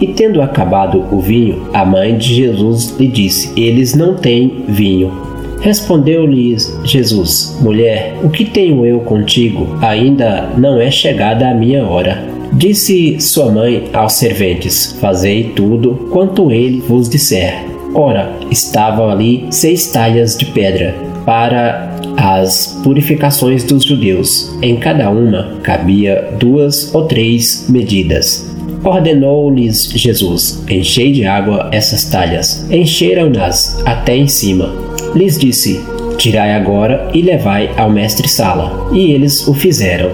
E 0.00 0.08
tendo 0.08 0.42
acabado 0.42 1.06
o 1.12 1.20
vinho, 1.20 1.68
a 1.72 1.84
mãe 1.84 2.18
de 2.18 2.34
Jesus 2.34 2.96
lhe 2.98 3.06
disse: 3.06 3.52
Eles 3.56 3.94
não 3.94 4.16
têm 4.16 4.64
vinho. 4.68 5.33
Respondeu-lhes 5.64 6.78
Jesus: 6.84 7.56
Mulher, 7.62 8.18
o 8.22 8.28
que 8.28 8.44
tenho 8.44 8.84
eu 8.84 9.00
contigo? 9.00 9.78
Ainda 9.80 10.50
não 10.58 10.78
é 10.78 10.90
chegada 10.90 11.48
a 11.48 11.54
minha 11.54 11.82
hora. 11.86 12.22
Disse 12.52 13.18
sua 13.18 13.50
mãe 13.50 13.88
aos 13.94 14.12
serventes: 14.12 14.94
Fazei 15.00 15.52
tudo 15.56 16.10
quanto 16.12 16.50
ele 16.50 16.82
vos 16.86 17.08
disser. 17.08 17.64
Ora, 17.94 18.30
estavam 18.50 19.08
ali 19.08 19.46
seis 19.48 19.90
talhas 19.90 20.36
de 20.36 20.44
pedra 20.44 20.94
para 21.24 21.96
as 22.14 22.78
purificações 22.84 23.64
dos 23.64 23.84
judeus. 23.84 24.54
Em 24.60 24.76
cada 24.76 25.08
uma 25.08 25.60
cabia 25.62 26.28
duas 26.38 26.94
ou 26.94 27.06
três 27.06 27.70
medidas. 27.70 28.54
Ordenou-lhes 28.84 29.90
Jesus: 29.94 30.62
Enchei 30.68 31.10
de 31.10 31.24
água 31.24 31.70
essas 31.72 32.04
talhas. 32.04 32.70
Encheram-nas 32.70 33.80
até 33.86 34.14
em 34.14 34.28
cima. 34.28 34.83
Lhes 35.14 35.38
disse: 35.38 35.84
Tirai 36.18 36.54
agora 36.54 37.08
e 37.14 37.22
levai 37.22 37.70
ao 37.76 37.90
mestre-sala. 37.90 38.88
E 38.92 39.12
eles 39.12 39.46
o 39.46 39.54
fizeram. 39.54 40.10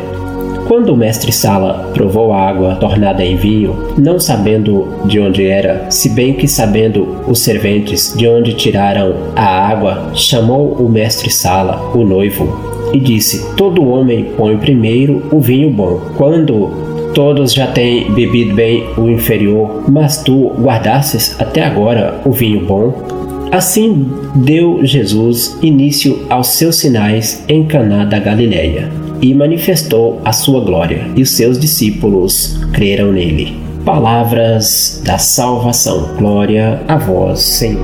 Quando 0.68 0.92
o 0.92 0.96
mestre-sala 0.96 1.90
provou 1.92 2.32
a 2.32 2.48
água 2.48 2.76
tornada 2.76 3.24
em 3.24 3.34
vinho, 3.34 3.76
não 3.98 4.20
sabendo 4.20 4.86
de 5.04 5.18
onde 5.18 5.44
era, 5.44 5.90
se 5.90 6.10
bem 6.10 6.34
que 6.34 6.46
sabendo 6.46 7.24
os 7.26 7.40
serventes 7.40 8.14
de 8.16 8.28
onde 8.28 8.54
tiraram 8.54 9.14
a 9.34 9.44
água, 9.44 10.12
chamou 10.14 10.74
o 10.74 10.88
mestre-sala, 10.88 11.90
o 11.92 12.04
noivo, 12.04 12.56
e 12.92 13.00
disse: 13.00 13.54
Todo 13.56 13.88
homem 13.88 14.32
põe 14.36 14.56
primeiro 14.58 15.26
o 15.32 15.40
vinho 15.40 15.70
bom. 15.70 16.00
Quando 16.16 16.70
todos 17.14 17.52
já 17.52 17.66
têm 17.66 18.12
bebido 18.12 18.54
bem 18.54 18.84
o 18.96 19.08
inferior, 19.08 19.84
mas 19.88 20.22
tu 20.22 20.52
guardasses 20.60 21.34
até 21.40 21.64
agora 21.64 22.20
o 22.24 22.30
vinho 22.30 22.64
bom, 22.64 23.19
Assim 23.52 24.06
deu 24.36 24.86
Jesus 24.86 25.58
início 25.60 26.24
aos 26.30 26.48
seus 26.48 26.76
sinais 26.76 27.44
em 27.48 27.66
Caná 27.66 28.04
da 28.04 28.20
Galileia 28.20 28.88
e 29.20 29.34
manifestou 29.34 30.20
a 30.24 30.32
sua 30.32 30.60
glória, 30.60 31.10
e 31.16 31.22
os 31.22 31.30
seus 31.32 31.58
discípulos 31.58 32.60
creram 32.72 33.12
nele. 33.12 33.58
Palavras 33.84 35.02
da 35.04 35.18
salvação. 35.18 36.14
Glória 36.16 36.80
a 36.86 36.96
vós, 36.96 37.40
Senhor. 37.40 37.80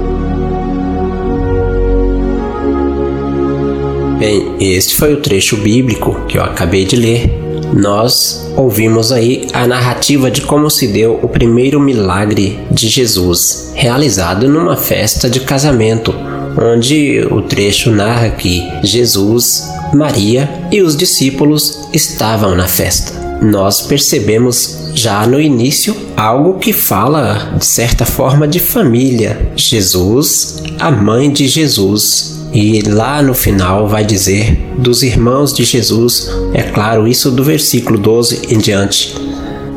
Bem, 4.18 4.54
este 4.60 4.94
foi 4.94 5.14
o 5.14 5.20
trecho 5.20 5.56
bíblico 5.56 6.26
que 6.26 6.38
eu 6.38 6.44
acabei 6.44 6.84
de 6.84 6.96
ler. 6.96 7.28
Nós 7.74 8.45
ouvimos 8.56 9.12
aí 9.12 9.46
a 9.52 9.66
narrativa 9.66 10.30
de 10.30 10.40
como 10.40 10.70
se 10.70 10.88
deu 10.88 11.20
o 11.22 11.28
primeiro 11.28 11.78
milagre 11.78 12.58
de 12.70 12.88
Jesus, 12.88 13.72
realizado 13.74 14.48
numa 14.48 14.76
festa 14.76 15.28
de 15.28 15.40
casamento, 15.40 16.14
onde 16.58 17.20
o 17.30 17.42
trecho 17.42 17.90
narra 17.90 18.30
que 18.30 18.62
Jesus, 18.82 19.68
Maria 19.92 20.48
e 20.72 20.80
os 20.80 20.96
discípulos 20.96 21.88
estavam 21.92 22.54
na 22.54 22.66
festa. 22.66 23.26
Nós 23.42 23.82
percebemos 23.82 24.90
já 24.94 25.26
no 25.26 25.38
início 25.38 25.94
algo 26.16 26.58
que 26.58 26.72
fala 26.72 27.54
de 27.58 27.66
certa 27.66 28.06
forma 28.06 28.48
de 28.48 28.58
família. 28.58 29.52
Jesus, 29.54 30.62
a 30.80 30.90
mãe 30.90 31.30
de 31.30 31.46
Jesus 31.46 32.35
e 32.56 32.80
lá 32.80 33.20
no 33.20 33.34
final 33.34 33.86
vai 33.86 34.02
dizer 34.02 34.58
dos 34.78 35.02
irmãos 35.02 35.52
de 35.52 35.62
Jesus, 35.62 36.30
é 36.54 36.62
claro, 36.62 37.06
isso 37.06 37.30
do 37.30 37.44
versículo 37.44 37.98
12 37.98 38.46
em 38.48 38.56
diante. 38.56 39.14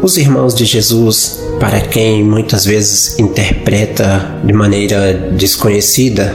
Os 0.02 0.16
irmãos 0.16 0.56
de 0.56 0.64
Jesus, 0.64 1.42
para 1.60 1.82
quem 1.82 2.24
muitas 2.24 2.64
vezes 2.64 3.20
interpreta 3.20 4.40
de 4.46 4.54
maneira 4.54 5.14
desconhecida, 5.38 6.34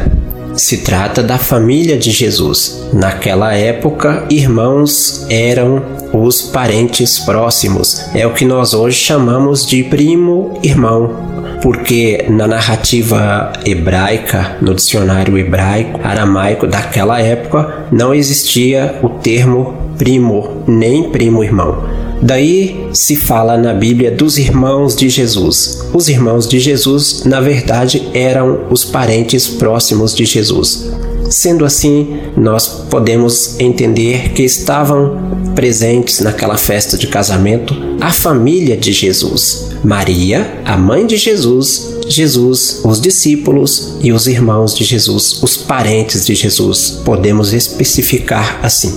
se 0.54 0.84
trata 0.84 1.22
da 1.22 1.38
família 1.38 1.96
de 1.96 2.10
Jesus. 2.10 2.88
Naquela 2.92 3.54
época, 3.54 4.26
irmãos 4.28 5.24
eram 5.30 5.82
os 6.12 6.42
parentes 6.42 7.20
próximos. 7.20 8.04
É 8.14 8.26
o 8.26 8.34
que 8.34 8.44
nós 8.44 8.74
hoje 8.74 8.98
chamamos 8.98 9.64
de 9.64 9.82
primo 9.84 10.60
irmão 10.62 11.43
porque 11.64 12.26
na 12.28 12.46
narrativa 12.46 13.50
hebraica, 13.64 14.58
no 14.60 14.74
dicionário 14.74 15.38
hebraico, 15.38 15.98
aramaico 16.04 16.66
daquela 16.66 17.18
época, 17.22 17.86
não 17.90 18.14
existia 18.14 18.98
o 19.02 19.08
termo 19.08 19.74
primo, 19.96 20.62
nem 20.66 21.04
primo 21.04 21.42
irmão. 21.42 21.82
Daí 22.20 22.90
se 22.92 23.16
fala 23.16 23.56
na 23.56 23.72
Bíblia 23.72 24.10
dos 24.10 24.36
irmãos 24.36 24.94
de 24.94 25.08
Jesus. 25.08 25.88
Os 25.94 26.10
irmãos 26.10 26.46
de 26.46 26.60
Jesus, 26.60 27.24
na 27.24 27.40
verdade, 27.40 28.10
eram 28.12 28.66
os 28.68 28.84
parentes 28.84 29.48
próximos 29.48 30.14
de 30.14 30.26
Jesus. 30.26 30.92
Sendo 31.34 31.64
assim, 31.64 32.16
nós 32.36 32.68
podemos 32.88 33.58
entender 33.58 34.30
que 34.34 34.44
estavam 34.44 35.50
presentes 35.52 36.20
naquela 36.20 36.56
festa 36.56 36.96
de 36.96 37.08
casamento 37.08 37.74
a 38.00 38.12
família 38.12 38.76
de 38.76 38.92
Jesus. 38.92 39.70
Maria, 39.82 40.60
a 40.64 40.76
mãe 40.76 41.04
de 41.04 41.16
Jesus, 41.16 41.96
Jesus, 42.06 42.82
os 42.84 43.00
discípulos 43.00 43.96
e 44.00 44.12
os 44.12 44.28
irmãos 44.28 44.76
de 44.76 44.84
Jesus, 44.84 45.42
os 45.42 45.56
parentes 45.56 46.24
de 46.24 46.36
Jesus. 46.36 47.00
Podemos 47.04 47.52
especificar 47.52 48.60
assim. 48.62 48.96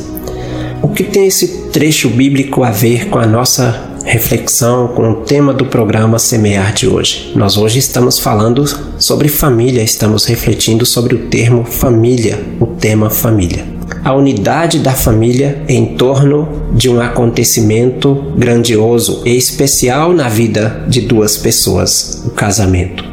O 0.84 0.90
que 0.90 1.04
tem 1.04 1.26
esse 1.26 1.48
trecho 1.72 2.08
bíblico 2.08 2.64
a 2.64 2.70
ver 2.70 3.10
com 3.10 3.18
a 3.18 3.26
nossa 3.26 3.97
reflexão 4.08 4.88
com 4.88 5.12
o 5.12 5.16
tema 5.18 5.54
do 5.54 5.66
programa 5.66 6.18
Semear 6.18 6.74
de 6.74 6.88
hoje. 6.88 7.34
Nós 7.36 7.58
hoje 7.58 7.80
estamos 7.80 8.18
falando 8.18 8.64
sobre 8.98 9.28
família, 9.28 9.84
estamos 9.84 10.24
refletindo 10.24 10.86
sobre 10.86 11.14
o 11.14 11.28
termo 11.28 11.66
família, 11.66 12.40
o 12.58 12.68
tema 12.68 13.10
família. 13.10 13.66
A 14.06 14.14
unidade 14.14 14.80
da 14.80 14.94
família 14.94 15.62
em 15.68 15.98
torno 15.98 16.48
de 16.72 16.90
um 16.90 17.02
acontecimento 17.02 18.16
grandioso 18.38 19.24
e 19.26 19.36
especial 19.36 20.14
na 20.14 20.30
vida 20.30 20.86
de 20.88 21.02
duas 21.02 21.36
pessoas, 21.36 22.24
o 22.26 22.30
casamento. 22.30 23.04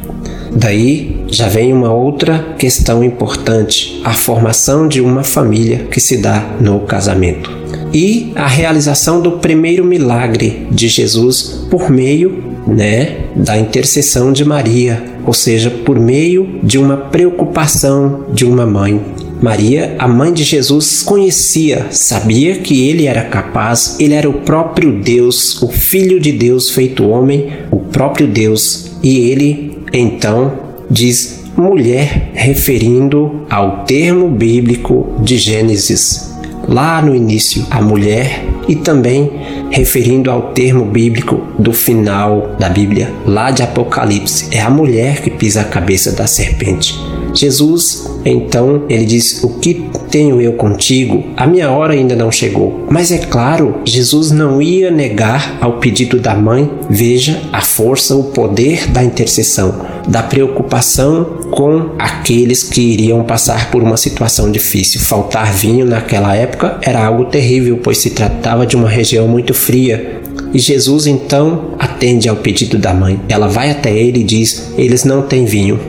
Daí 0.52 1.24
já 1.26 1.48
vem 1.48 1.72
uma 1.72 1.92
outra 1.92 2.54
questão 2.56 3.02
importante, 3.02 4.00
a 4.04 4.12
formação 4.12 4.86
de 4.86 5.00
uma 5.00 5.24
família 5.24 5.88
que 5.90 5.98
se 5.98 6.18
dá 6.18 6.54
no 6.60 6.78
casamento 6.80 7.63
e 7.94 8.32
a 8.34 8.48
realização 8.48 9.20
do 9.22 9.32
primeiro 9.38 9.84
milagre 9.84 10.66
de 10.70 10.88
Jesus 10.88 11.64
por 11.70 11.88
meio, 11.88 12.42
né, 12.66 13.18
da 13.36 13.56
intercessão 13.56 14.32
de 14.32 14.44
Maria, 14.44 15.02
ou 15.24 15.32
seja, 15.32 15.70
por 15.70 15.98
meio 15.98 16.58
de 16.62 16.76
uma 16.76 16.96
preocupação 16.96 18.26
de 18.32 18.44
uma 18.44 18.66
mãe. 18.66 19.00
Maria, 19.40 19.94
a 19.98 20.08
mãe 20.08 20.32
de 20.32 20.42
Jesus, 20.42 21.02
conhecia, 21.02 21.86
sabia 21.90 22.56
que 22.56 22.88
ele 22.88 23.06
era 23.06 23.22
capaz, 23.24 23.96
ele 24.00 24.14
era 24.14 24.28
o 24.28 24.40
próprio 24.40 25.00
Deus, 25.00 25.62
o 25.62 25.68
Filho 25.68 26.18
de 26.18 26.32
Deus 26.32 26.70
feito 26.70 27.06
homem, 27.06 27.48
o 27.70 27.78
próprio 27.78 28.26
Deus, 28.26 28.92
e 29.02 29.18
ele 29.30 29.78
então 29.92 30.52
diz 30.90 31.44
mulher, 31.56 32.30
referindo 32.34 33.44
ao 33.48 33.84
termo 33.84 34.28
bíblico 34.28 35.14
de 35.22 35.36
Gênesis 35.36 36.33
lá 36.68 37.00
no 37.02 37.14
início, 37.14 37.66
a 37.70 37.80
mulher, 37.80 38.44
e 38.68 38.74
também 38.76 39.30
referindo 39.70 40.30
ao 40.30 40.52
termo 40.52 40.84
bíblico 40.84 41.40
do 41.58 41.72
final 41.72 42.54
da 42.58 42.68
Bíblia, 42.68 43.12
lá 43.26 43.50
de 43.50 43.62
Apocalipse, 43.62 44.48
é 44.50 44.60
a 44.60 44.70
mulher 44.70 45.20
que 45.20 45.30
pisa 45.30 45.62
a 45.62 45.64
cabeça 45.64 46.12
da 46.12 46.26
serpente. 46.26 46.98
Jesus, 47.34 48.08
então, 48.24 48.84
ele 48.88 49.04
diz: 49.04 49.42
O 49.42 49.58
que 49.58 49.90
tenho 50.08 50.40
eu 50.40 50.52
contigo? 50.52 51.24
A 51.36 51.46
minha 51.46 51.70
hora 51.70 51.92
ainda 51.92 52.14
não 52.14 52.30
chegou. 52.30 52.86
Mas 52.88 53.10
é 53.10 53.18
claro, 53.18 53.80
Jesus 53.84 54.30
não 54.30 54.62
ia 54.62 54.90
negar 54.90 55.58
ao 55.60 55.78
pedido 55.78 56.20
da 56.20 56.34
mãe. 56.34 56.70
Veja 56.88 57.40
a 57.52 57.60
força, 57.60 58.14
o 58.14 58.24
poder 58.24 58.86
da 58.88 59.02
intercessão, 59.02 59.74
da 60.06 60.22
preocupação 60.22 61.24
com 61.50 61.90
aqueles 61.98 62.62
que 62.62 62.80
iriam 62.80 63.24
passar 63.24 63.70
por 63.70 63.82
uma 63.82 63.96
situação 63.96 64.50
difícil. 64.50 65.00
Faltar 65.00 65.52
vinho 65.52 65.86
naquela 65.86 66.34
época 66.34 66.78
era 66.82 67.04
algo 67.04 67.26
terrível, 67.26 67.78
pois 67.82 67.98
se 67.98 68.10
tratava 68.10 68.66
de 68.66 68.76
uma 68.76 68.88
região 68.88 69.26
muito 69.26 69.54
fria 69.54 70.20
E 70.52 70.58
Jesus 70.58 71.06
então 71.06 71.74
atende 71.78 72.28
ao 72.28 72.36
pedido 72.36 72.78
da 72.78 72.92
mãe. 72.94 73.20
Ela 73.28 73.48
vai 73.48 73.70
até 73.70 73.96
ele 73.96 74.20
e 74.20 74.24
diz: 74.24 74.72
Eles 74.76 75.04
não 75.04 75.22
têm 75.22 75.44
vinho. 75.44 75.80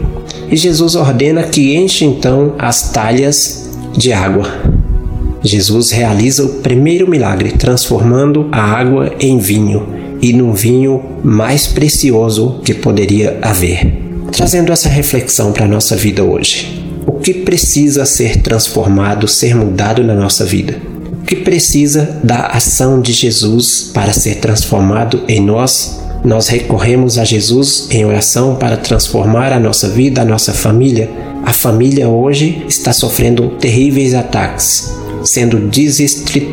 E 0.49 0.55
Jesus 0.55 0.95
ordena 0.95 1.43
que 1.43 1.75
enche 1.75 2.05
então 2.05 2.55
as 2.57 2.91
talhas 2.91 3.69
de 3.95 4.11
água. 4.11 4.47
Jesus 5.43 5.91
realiza 5.91 6.43
o 6.43 6.49
primeiro 6.61 7.07
milagre, 7.07 7.51
transformando 7.51 8.47
a 8.51 8.61
água 8.61 9.13
em 9.19 9.37
vinho 9.37 9.94
e 10.25 10.33
num 10.33 10.53
vinho 10.53 11.03
mais 11.23 11.67
precioso 11.67 12.59
que 12.65 12.73
poderia 12.73 13.37
haver. 13.43 13.85
Trazendo 14.31 14.73
essa 14.73 14.89
reflexão 14.89 15.51
para 15.51 15.65
a 15.65 15.67
nossa 15.67 15.95
vida 15.95 16.23
hoje. 16.23 16.83
O 17.05 17.19
que 17.19 17.31
precisa 17.31 18.07
ser 18.07 18.37
transformado, 18.37 19.27
ser 19.27 19.55
mudado 19.55 20.03
na 20.03 20.15
nossa 20.15 20.43
vida? 20.43 20.81
O 21.21 21.25
que 21.25 21.35
precisa 21.35 22.19
da 22.23 22.47
ação 22.47 22.99
de 22.99 23.13
Jesus 23.13 23.91
para 23.93 24.13
ser 24.13 24.37
transformado 24.37 25.21
em 25.27 25.39
nós? 25.39 26.01
Nós 26.23 26.47
recorremos 26.47 27.19
a 27.19 27.23
Jesus 27.23 27.87
em 27.91 28.03
oração 28.03 28.55
para 28.55 28.77
transformar 28.77 29.53
a 29.53 29.59
nossa 29.59 29.89
vida, 29.89 30.23
a 30.23 30.25
nossa 30.25 30.53
família. 30.53 31.07
A 31.45 31.53
família 31.53 32.09
hoje 32.09 32.65
está 32.67 32.91
sofrendo 32.91 33.49
terríveis 33.59 34.15
ataques 34.15 35.04
sendo 35.25 35.69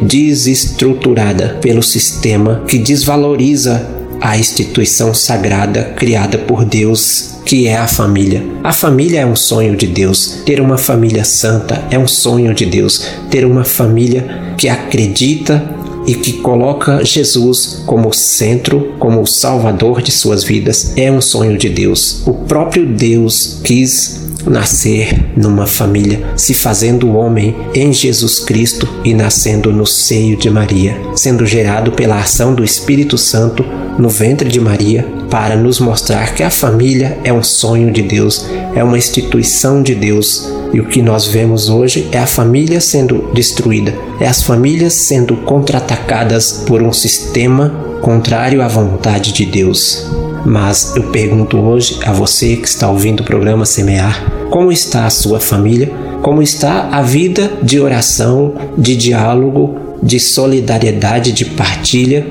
desestruturada 0.02 1.58
pelo 1.60 1.82
sistema 1.82 2.64
que 2.66 2.78
desvaloriza 2.78 3.86
a 4.20 4.38
instituição 4.38 5.12
sagrada 5.12 5.94
criada 5.96 6.38
por 6.38 6.64
Deus, 6.64 7.34
que 7.44 7.66
é 7.66 7.76
a 7.76 7.88
família. 7.88 8.44
A 8.62 8.72
família 8.72 9.20
é 9.20 9.26
um 9.26 9.34
sonho 9.34 9.76
de 9.76 9.88
Deus. 9.88 10.42
Ter 10.46 10.60
uma 10.60 10.78
família 10.78 11.24
santa 11.24 11.84
é 11.90 11.98
um 11.98 12.06
sonho 12.06 12.54
de 12.54 12.64
Deus. 12.64 13.04
Ter 13.28 13.44
uma 13.44 13.64
família 13.64 14.54
que 14.56 14.68
acredita 14.68 15.60
e 16.06 16.14
que 16.14 16.34
coloca 16.34 17.04
Jesus 17.04 17.82
como 17.84 18.12
centro, 18.12 18.94
como 18.98 19.20
o 19.20 19.26
salvador 19.26 20.02
de 20.02 20.12
suas 20.12 20.44
vidas, 20.44 20.92
é 20.96 21.10
um 21.10 21.20
sonho 21.20 21.58
de 21.58 21.68
Deus. 21.68 22.22
O 22.26 22.32
próprio 22.32 22.86
Deus 22.86 23.60
quis 23.64 24.31
nascer 24.46 25.32
numa 25.36 25.66
família, 25.66 26.32
se 26.36 26.54
fazendo 26.54 27.16
homem 27.16 27.56
em 27.74 27.92
Jesus 27.92 28.40
Cristo 28.40 28.88
e 29.04 29.14
nascendo 29.14 29.72
no 29.72 29.86
seio 29.86 30.36
de 30.36 30.50
Maria, 30.50 30.96
sendo 31.14 31.46
gerado 31.46 31.92
pela 31.92 32.18
ação 32.20 32.54
do 32.54 32.64
Espírito 32.64 33.16
Santo 33.16 33.64
no 33.98 34.08
ventre 34.08 34.48
de 34.48 34.60
Maria, 34.60 35.06
para 35.30 35.56
nos 35.56 35.80
mostrar 35.80 36.34
que 36.34 36.42
a 36.42 36.50
família 36.50 37.18
é 37.24 37.32
um 37.32 37.42
sonho 37.42 37.90
de 37.90 38.02
Deus, 38.02 38.46
é 38.74 38.82
uma 38.82 38.98
instituição 38.98 39.82
de 39.82 39.94
Deus. 39.94 40.50
E 40.72 40.80
o 40.80 40.86
que 40.86 41.02
nós 41.02 41.26
vemos 41.26 41.68
hoje 41.68 42.08
é 42.12 42.18
a 42.18 42.26
família 42.26 42.80
sendo 42.80 43.30
destruída, 43.34 43.94
é 44.18 44.26
as 44.26 44.42
famílias 44.42 44.94
sendo 44.94 45.36
contra-atacadas 45.36 46.64
por 46.66 46.82
um 46.82 46.92
sistema 46.92 47.68
contrário 48.00 48.62
à 48.62 48.68
vontade 48.68 49.32
de 49.32 49.44
Deus. 49.44 50.06
Mas 50.44 50.96
eu 50.96 51.04
pergunto 51.04 51.56
hoje 51.56 52.00
a 52.04 52.12
você 52.12 52.56
que 52.56 52.66
está 52.66 52.90
ouvindo 52.90 53.20
o 53.20 53.24
programa 53.24 53.64
Semear: 53.64 54.48
como 54.50 54.72
está 54.72 55.06
a 55.06 55.10
sua 55.10 55.38
família? 55.38 55.90
Como 56.20 56.42
está 56.42 56.88
a 56.90 57.02
vida 57.02 57.50
de 57.62 57.80
oração, 57.80 58.54
de 58.76 58.96
diálogo, 58.96 59.96
de 60.02 60.20
solidariedade, 60.20 61.32
de 61.32 61.44
partilha? 61.44 62.26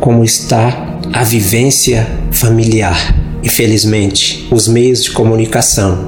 Como 0.00 0.24
está 0.24 0.98
a 1.12 1.22
vivência 1.22 2.08
familiar? 2.32 3.14
Infelizmente, 3.42 4.48
os 4.50 4.66
meios 4.66 5.04
de 5.04 5.10
comunicação, 5.12 5.98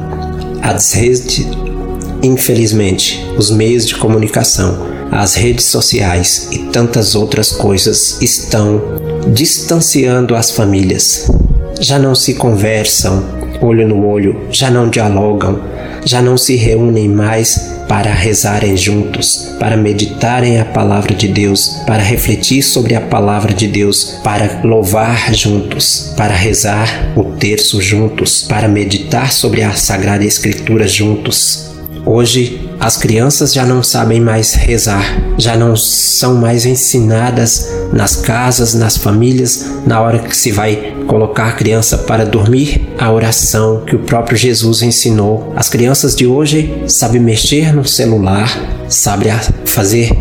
as 0.63 0.93
redes, 0.93 1.47
infelizmente, 2.23 3.25
os 3.37 3.51
meios 3.51 3.87
de 3.87 3.95
comunicação, 3.95 4.87
as 5.13 5.35
redes 5.35 5.67
sociais 5.67 6.49
e 6.51 6.59
tantas 6.71 7.15
outras 7.15 7.53
coisas 7.53 8.21
estão 8.21 8.81
distanciando 9.33 10.35
as 10.35 10.51
famílias 10.51 11.31
já 11.81 11.99
não 11.99 12.15
se 12.15 12.35
conversam 12.35 13.39
olho 13.61 13.87
no 13.87 14.07
olho, 14.07 14.47
já 14.51 14.71
não 14.71 14.89
dialogam, 14.89 15.61
já 16.05 16.23
não 16.23 16.37
se 16.37 16.57
reúnem 16.57 17.09
mais 17.09 17.77
para 17.89 18.13
rezarem 18.13 18.77
juntos, 18.77 19.55
para 19.59 19.77
meditarem 19.77 20.61
a 20.61 20.65
palavra 20.65 21.15
de 21.15 21.27
Deus, 21.27 21.69
para 21.87 22.03
refletir 22.03 22.63
sobre 22.63 22.95
a 22.95 23.01
palavra 23.01 23.53
de 23.53 23.67
Deus, 23.67 24.19
para 24.23 24.61
louvar 24.63 25.35
juntos, 25.35 26.13
para 26.17 26.35
rezar 26.35 27.13
o 27.17 27.25
terço 27.25 27.81
juntos, 27.81 28.43
para 28.43 28.69
meditar 28.69 29.33
sobre 29.33 29.63
a 29.63 29.73
Sagrada 29.73 30.25
Escritura 30.25 30.87
juntos. 30.87 31.71
Hoje 32.05 32.68
as 32.81 32.97
crianças 32.97 33.53
já 33.53 33.67
não 33.67 33.83
sabem 33.83 34.21
mais 34.21 34.55
rezar, 34.55 35.35
já 35.37 35.57
não 35.57 35.77
são 35.77 36.37
mais 36.37 36.65
ensinadas 36.65 37.69
nas 37.93 38.17
casas, 38.17 38.75
nas 38.75 38.97
famílias, 38.97 39.67
na 39.85 40.01
hora 40.01 40.21
que 40.21 40.37
se 40.37 40.53
vai 40.53 40.95
colocar 41.07 41.49
a 41.49 41.53
criança 41.53 41.99
para 41.99 42.25
dormir, 42.25 42.89
a 42.99 43.11
oração 43.11 43.83
que 43.85 43.97
o 43.97 44.01
próprio 44.01 44.37
Jesus 44.37 44.83
ensinou. 44.83 45.53
As 45.57 45.69
crianças 45.69 46.15
de 46.15 46.27
hoje 46.27 46.85
sabem 46.87 47.21
mexer 47.21 47.75
no 47.75 47.85
celular, 47.85 48.49
sabem 48.89 49.33
fazer 49.65 50.13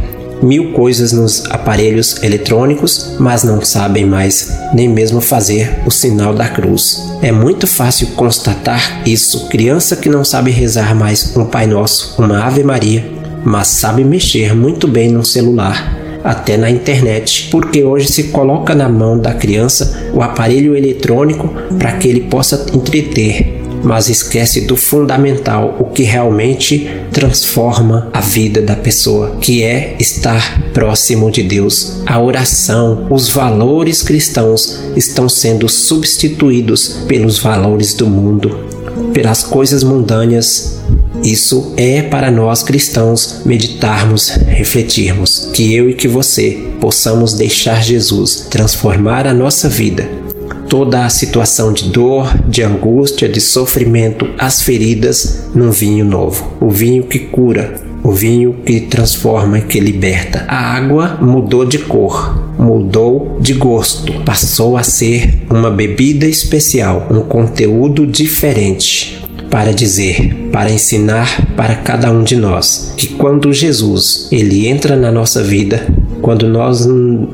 mil 0.41 0.71
coisas 0.73 1.11
nos 1.11 1.45
aparelhos 1.49 2.21
eletrônicos, 2.23 3.15
mas 3.19 3.43
não 3.43 3.61
sabem 3.61 4.05
mais 4.05 4.51
nem 4.73 4.89
mesmo 4.89 5.21
fazer 5.21 5.79
o 5.85 5.91
sinal 5.91 6.33
da 6.33 6.47
cruz. 6.47 7.06
É 7.21 7.31
muito 7.31 7.65
fácil 7.65 8.07
constatar 8.09 9.01
isso. 9.07 9.47
Criança 9.49 9.95
que 9.95 10.07
não 10.07 10.23
sabe 10.23 10.51
rezar 10.51 10.95
mais 10.95 11.35
um 11.35 11.45
Pai 11.45 11.65
Nosso, 11.65 12.15
uma 12.21 12.43
Ave 12.43 12.63
Maria, 12.63 13.03
mas 13.43 13.67
sabe 13.67 14.03
mexer 14.03 14.55
muito 14.55 14.87
bem 14.87 15.11
no 15.11 15.25
celular 15.25 15.97
até 16.23 16.57
na 16.57 16.69
internet, 16.69 17.47
porque 17.49 17.83
hoje 17.83 18.07
se 18.07 18.25
coloca 18.25 18.75
na 18.75 18.87
mão 18.87 19.17
da 19.17 19.33
criança 19.33 20.09
o 20.13 20.21
aparelho 20.21 20.75
eletrônico 20.75 21.49
para 21.79 21.93
que 21.93 22.07
ele 22.07 22.21
possa 22.21 22.67
entreter 22.73 23.56
mas 23.87 24.09
esquece 24.09 24.61
do 24.61 24.75
fundamental, 24.75 25.77
o 25.79 25.85
que 25.85 26.03
realmente 26.03 26.91
transforma 27.09 28.09
a 28.11 28.19
vida 28.19 28.61
da 28.61 28.75
pessoa, 28.75 29.37
que 29.39 29.63
é 29.63 29.95
estar 29.97 30.61
próximo 30.73 31.31
de 31.31 31.41
Deus. 31.41 32.01
A 32.05 32.19
oração, 32.19 33.07
os 33.09 33.29
valores 33.29 34.03
cristãos 34.03 34.77
estão 34.97 35.29
sendo 35.29 35.69
substituídos 35.69 36.97
pelos 37.07 37.39
valores 37.39 37.93
do 37.93 38.07
mundo, 38.07 38.59
pelas 39.13 39.41
coisas 39.41 39.83
mundâneas. 39.83 40.81
Isso 41.23 41.73
é 41.77 42.01
para 42.01 42.29
nós 42.29 42.63
cristãos 42.63 43.41
meditarmos, 43.45 44.31
refletirmos, 44.47 45.49
que 45.53 45.73
eu 45.73 45.89
e 45.89 45.93
que 45.93 46.09
você 46.09 46.61
possamos 46.81 47.33
deixar 47.33 47.81
Jesus 47.81 48.47
transformar 48.49 49.25
a 49.25 49.33
nossa 49.33 49.69
vida 49.69 50.26
toda 50.69 51.05
a 51.05 51.09
situação 51.09 51.73
de 51.73 51.89
dor, 51.89 52.33
de 52.47 52.63
angústia, 52.63 53.27
de 53.27 53.41
sofrimento, 53.41 54.27
as 54.37 54.61
feridas 54.61 55.49
num 55.53 55.71
vinho 55.71 56.05
novo. 56.05 56.57
O 56.59 56.69
vinho 56.69 57.03
que 57.03 57.19
cura, 57.19 57.75
o 58.03 58.11
vinho 58.11 58.53
que 58.65 58.81
transforma 58.81 59.59
que 59.59 59.79
liberta. 59.79 60.45
A 60.47 60.75
água 60.75 61.17
mudou 61.21 61.65
de 61.65 61.79
cor, 61.79 62.53
mudou 62.57 63.37
de 63.41 63.53
gosto, 63.53 64.13
passou 64.21 64.77
a 64.77 64.83
ser 64.83 65.45
uma 65.49 65.69
bebida 65.69 66.25
especial, 66.25 67.07
um 67.09 67.21
conteúdo 67.21 68.05
diferente 68.05 69.21
para 69.49 69.73
dizer, 69.73 70.49
para 70.51 70.71
ensinar 70.71 71.53
para 71.55 71.75
cada 71.75 72.11
um 72.11 72.23
de 72.23 72.35
nós 72.35 72.93
que 72.97 73.07
quando 73.07 73.53
Jesus 73.53 74.27
ele 74.31 74.67
entra 74.67 74.95
na 74.95 75.11
nossa 75.11 75.43
vida, 75.43 75.87
quando 76.21 76.47
nós 76.47 76.87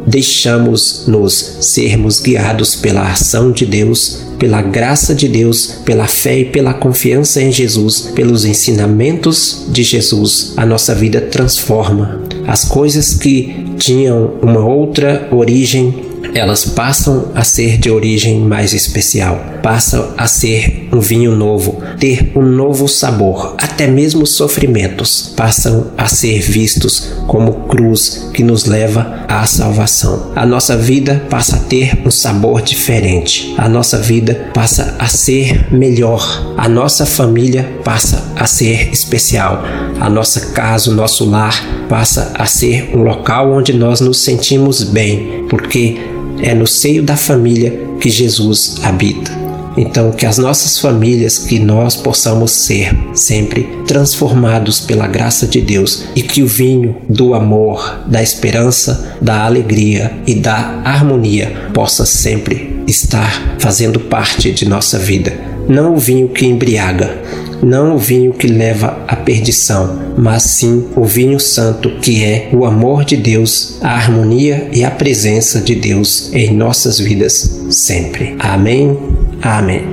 deixamos 0.06 1.06
nos 1.08 1.58
sermos 1.62 2.20
guiados 2.20 2.76
pela 2.76 3.12
ação 3.12 3.52
de 3.52 3.66
Deus, 3.66 4.24
pela 4.38 4.62
graça 4.62 5.16
de 5.16 5.28
Deus, 5.28 5.80
pela 5.86 6.08
fé 6.08 6.40
e 6.40 6.46
pela 6.46 6.74
confiança 6.74 7.42
em 7.42 7.52
Jesus, 7.52 8.12
pelos 8.14 8.46
ensinamentos 8.46 9.66
de 9.70 9.84
Jesus, 9.84 10.54
a 10.58 10.66
nossa 10.66 10.94
vida 10.94 11.22
transforma. 11.22 12.22
As 12.46 12.66
coisas 12.66 13.14
que 13.14 13.66
tinham 13.78 14.34
uma 14.42 14.66
outra 14.66 15.28
origem 15.32 16.13
elas 16.34 16.66
passam 16.66 17.32
a 17.36 17.44
ser 17.44 17.78
de 17.78 17.90
origem 17.90 18.40
mais 18.40 18.74
especial, 18.74 19.40
passam 19.62 20.14
a 20.18 20.28
ser 20.28 20.88
um 20.92 21.00
vinho 21.00 21.36
novo, 21.36 21.82
ter 22.00 22.32
um 22.36 22.42
novo 22.42 22.88
sabor, 22.88 23.56
até 23.58 23.88
mesmo 23.88 24.26
sofrimentos 24.26 25.34
passam 25.36 25.92
a 25.98 26.08
ser 26.08 26.40
vistos 26.42 27.12
como 27.28 27.68
cruz 27.68 28.30
que 28.34 28.44
nos 28.44 28.66
leva 28.66 29.26
à 29.28 29.46
salvação. 29.46 30.32
A 30.36 30.46
nossa 30.46 30.78
vida 30.78 31.26
passa 31.30 31.58
a 31.58 31.60
ter 31.60 32.02
um 32.06 32.12
sabor 32.12 32.62
diferente, 32.62 33.54
a 33.58 33.68
nossa 33.68 33.98
vida 33.98 34.52
passa 34.54 34.96
a 35.00 35.08
ser 35.08 35.74
melhor, 35.74 36.54
a 36.58 36.68
nossa 36.70 37.06
família 37.06 37.80
passa 37.84 38.32
a 38.36 38.46
ser 38.46 38.92
especial, 38.92 39.64
a 40.00 40.10
nossa 40.10 40.52
casa, 40.52 40.92
o 40.92 40.94
nosso 40.94 41.26
lar 41.26 41.64
passa 41.90 42.32
a 42.36 42.46
ser 42.46 42.92
um 42.96 43.04
local 43.04 43.52
onde 43.52 43.74
nós 43.74 44.00
nos 44.00 44.20
sentimos 44.24 44.84
bem, 44.84 45.46
porque 45.50 46.13
é 46.42 46.54
no 46.54 46.68
seio 46.68 47.04
da 47.04 47.16
família 47.16 47.80
que 48.00 48.10
Jesus 48.10 48.78
habita. 48.84 49.44
Então, 49.76 50.12
que 50.12 50.26
as 50.26 50.38
nossas 50.38 50.78
famílias, 50.78 51.40
que 51.40 51.58
nós 51.58 51.96
possamos 51.96 52.52
ser 52.52 52.96
sempre 53.14 53.68
transformados 53.88 54.80
pela 54.80 55.08
graça 55.08 55.48
de 55.48 55.62
Deus 55.62 56.06
e 56.16 56.22
que 56.22 56.44
o 56.44 56.48
vinho 56.48 56.96
do 57.10 57.34
amor, 57.34 58.04
da 58.06 58.22
esperança, 58.22 59.18
da 59.20 59.44
alegria 59.44 60.12
e 60.28 60.36
da 60.36 60.82
harmonia 60.84 61.70
possa 61.74 62.06
sempre 62.06 62.84
estar 62.88 63.58
fazendo 63.60 64.00
parte 64.00 64.52
de 64.52 64.68
nossa 64.68 65.00
vida. 65.00 65.34
Não 65.68 65.96
o 65.96 65.98
vinho 65.98 66.28
que 66.30 66.46
embriaga, 66.46 67.18
não 67.64 67.96
o 67.96 67.98
vinho 67.98 68.34
que 68.34 68.48
leva 68.48 69.04
à 69.08 69.16
perdição, 69.16 70.14
mas 70.18 70.44
sim 70.44 70.90
o 70.96 71.06
vinho 71.06 71.40
santo 71.40 71.90
que 72.02 72.24
é 72.24 72.50
o 72.54 72.66
amor 72.66 73.06
de 73.06 73.16
Deus, 73.16 73.78
a 73.82 73.96
harmonia 73.96 74.70
e 74.74 74.84
a 74.84 74.92
presença 74.92 75.62
de 75.62 75.76
Deus 75.76 76.32
em 76.34 76.54
nossas 76.54 77.00
vidas 77.00 77.60
sempre. 77.70 78.36
Amém. 78.40 78.98
Amém. 79.42 79.93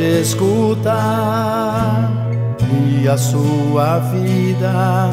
Te 0.00 0.20
escutar 0.22 2.10
e 3.02 3.06
a 3.06 3.18
sua 3.18 3.98
vida 3.98 5.10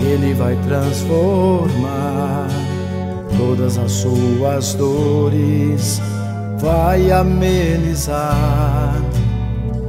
Ele 0.00 0.34
vai 0.34 0.56
transformar. 0.66 2.48
Todas 3.38 3.78
as 3.78 3.92
suas 3.92 4.74
dores 4.74 6.02
vai 6.58 7.12
amenizar 7.12 9.00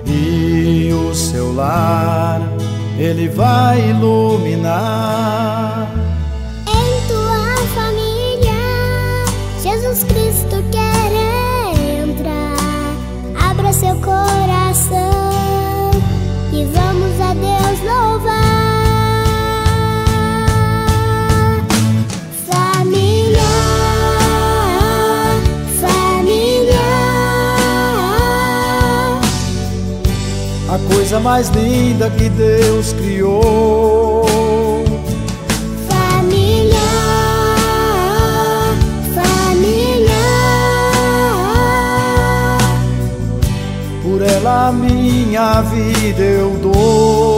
e 0.06 0.92
o 0.94 1.16
seu 1.16 1.52
lar 1.56 2.40
Ele 3.00 3.28
vai 3.30 3.90
iluminar. 3.90 5.23
A 30.74 30.80
coisa 30.92 31.20
mais 31.20 31.50
linda 31.50 32.10
que 32.10 32.28
Deus 32.30 32.94
criou. 32.94 34.26
Família, 35.88 36.80
família. 39.14 40.14
Por 44.02 44.20
ela 44.24 44.70
a 44.70 44.72
minha 44.72 45.62
vida 45.62 46.24
eu 46.24 46.50
dou. 46.58 47.33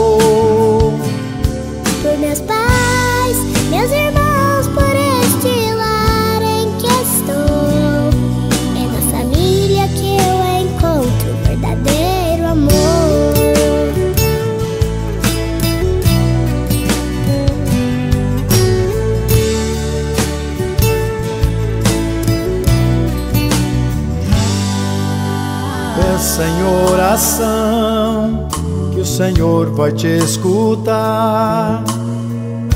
Oração 26.65 28.47
que 28.93 28.99
o 28.99 29.05
Senhor 29.05 29.71
vai 29.71 29.91
te 29.91 30.07
escutar 30.07 31.83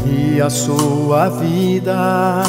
e 0.05 0.41
a 0.41 0.49
sua 0.49 1.29
vida 1.29 2.43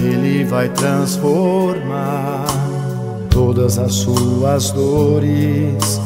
Ele 0.00 0.44
vai 0.44 0.68
transformar. 0.68 2.46
Todas 3.30 3.78
as 3.78 3.94
suas 3.94 4.70
dores 4.72 6.00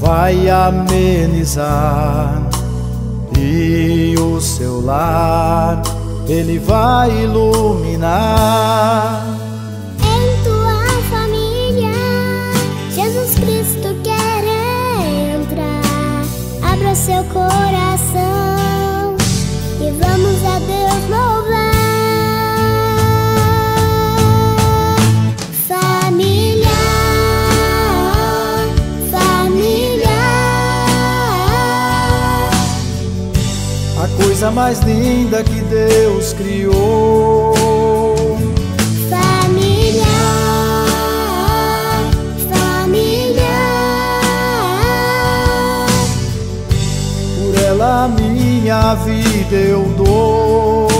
vai 0.00 0.48
amenizar 0.48 2.42
e 3.36 4.14
o 4.18 4.40
seu 4.40 4.80
lar 4.80 5.82
Ele 6.26 6.58
vai 6.58 7.24
iluminar. 7.24 9.27
Coisa 34.38 34.52
mais 34.52 34.78
linda 34.80 35.42
que 35.42 35.60
Deus 35.62 36.32
criou. 36.32 37.52
Família, 39.10 40.04
família. 42.48 43.42
Por 47.36 47.64
ela 47.64 48.04
a 48.04 48.08
minha 48.08 48.94
vida 48.94 49.56
eu 49.56 49.82
dou. 49.96 50.97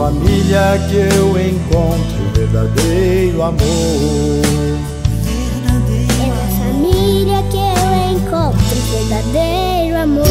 família 0.00 0.80
que 0.88 0.96
eu 1.14 1.38
encontro 1.38 2.32
verdadeiro 2.34 3.42
amor. 3.42 3.60
É 6.18 6.30
a 6.30 6.48
família 6.58 7.42
que 7.50 7.58
eu 7.58 8.16
encontro 8.16 8.76
verdadeiro 8.90 9.98
amor. 9.98 10.24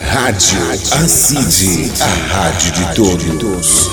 Rádio 0.00 0.58
Acide, 1.04 1.92
a 2.00 2.06
rádio 2.34 2.72
de 2.72 2.94
todos. 2.94 3.86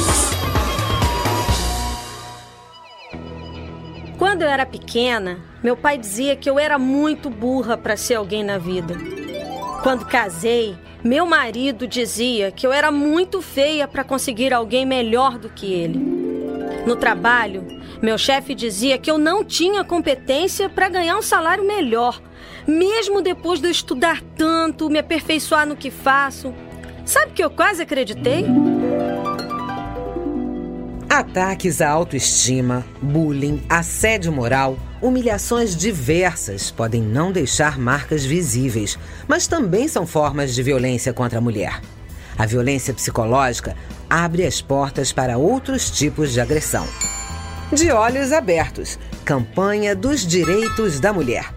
Quando 4.18 4.43
eu 4.43 4.48
era 4.48 4.66
pequena, 4.66 5.39
meu 5.62 5.76
pai 5.76 5.98
dizia 5.98 6.38
que 6.38 6.50
eu 6.50 6.58
era 6.58 6.80
muito 6.80 7.30
burra 7.30 7.76
para 7.76 7.98
ser 7.98 8.16
alguém 8.16 8.41
na 8.41 8.58
vida. 8.58 8.96
Quando 9.84 10.06
casei, 10.06 10.78
meu 11.06 11.24
marido 11.28 11.88
dizia 11.88 12.51
que 12.51 12.66
eu 12.66 12.74
era 12.74 12.91
muito 12.91 13.39
feia 13.39 13.88
para 13.88 14.03
conseguir 14.03 14.51
alguém 14.51 14.88
melhor 14.88 15.38
do 15.38 15.49
que 15.49 15.72
ele. 15.72 15.99
No 16.88 16.95
trabalho, 16.95 17.64
meu 18.01 18.18
chefe 18.18 18.56
dizia 18.56 18.97
que 18.97 19.12
eu 19.12 19.20
não 19.20 19.43
tinha 19.43 19.84
competência 19.84 20.68
para 20.68 20.89
ganhar 20.89 21.16
um 21.16 21.22
salário 21.22 21.64
melhor, 21.64 22.20
mesmo 22.66 23.22
depois 23.22 23.60
de 23.60 23.68
eu 23.68 23.72
estudar 23.72 24.20
tanto, 24.36 24.89
me 24.89 24.97
aperfeiçoar 24.97 25.68
no 25.68 25.76
que 25.76 25.91
faço. 25.91 26.51
Sabe 27.06 27.34
que 27.34 27.43
eu 27.43 27.51
quase 27.51 27.84
acreditei? 27.84 28.43
Ataques 31.08 31.82
à 31.82 31.89
autoestima, 31.91 32.84
bullying, 32.99 33.64
assédio 33.70 34.32
moral, 34.32 34.76
humilhações 35.06 35.76
diversas 35.76 36.72
podem 36.72 37.01
não 37.01 37.32
deixar 37.32 37.78
marcas 37.78 38.26
visíveis, 38.26 38.97
mas 39.28 39.45
também 39.45 39.88
são 39.88 40.08
formas 40.08 40.56
de 40.56 40.64
violência 40.64 41.14
contra 41.14 41.38
a 41.38 41.41
mulher. 41.41 41.80
A 42.38 42.45
violência 42.45 42.93
psicológica 42.93 43.76
abre 44.10 44.45
as 44.45 44.62
portas 44.62 45.14
para 45.14 45.38
outros 45.38 45.91
tipos 45.91 46.34
de 46.34 46.41
agressão. 46.41 46.88
De 47.72 47.91
olhos 47.91 48.32
abertos, 48.32 48.97
campanha 49.24 49.95
dos 49.95 50.26
direitos 50.26 50.99
da 50.99 51.14
mulher. 51.14 51.53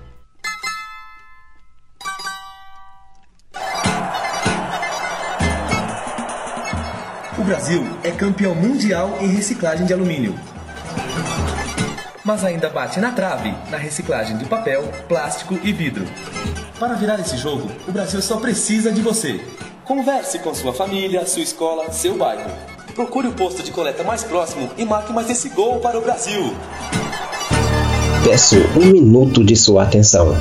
O 7.39 7.45
Brasil 7.45 7.83
é 8.05 8.11
campeão 8.11 8.55
mundial 8.55 9.17
em 9.21 9.29
reciclagem 9.29 9.87
de 9.87 9.95
alumínio. 9.95 10.39
Mas 12.29 12.45
ainda 12.45 12.69
bate 12.69 13.01
na 13.01 13.11
trave 13.11 13.55
na 13.71 13.79
reciclagem 13.79 14.37
de 14.37 14.45
papel, 14.45 14.83
plástico 15.09 15.59
e 15.65 15.73
vidro. 15.73 16.05
Para 16.79 16.93
virar 16.93 17.19
esse 17.19 17.39
jogo, 17.39 17.71
o 17.89 17.91
Brasil 17.91 18.21
só 18.21 18.37
precisa 18.37 18.93
de 18.93 19.01
você. 19.01 19.41
Converse 19.83 20.39
com 20.41 20.55
sua 20.55 20.75
família, 20.75 21.27
sua 21.27 21.41
escola, 21.41 21.91
seu 21.91 22.19
bairro. 22.19 22.51
Procure 22.95 23.29
o 23.29 23.33
posto 23.33 23.63
de 23.63 23.71
coleta 23.71 24.05
mais 24.05 24.25
próximo 24.25 24.69
e 24.77 24.85
marque 24.85 25.11
mais 25.11 25.31
esse 25.31 25.49
gol 25.49 25.81
para 25.81 25.97
o 25.99 26.03
Brasil. 26.03 26.55
Peço 28.23 28.57
um 28.77 28.93
minuto 28.93 29.43
de 29.43 29.57
sua 29.57 29.85
atenção. 29.85 30.35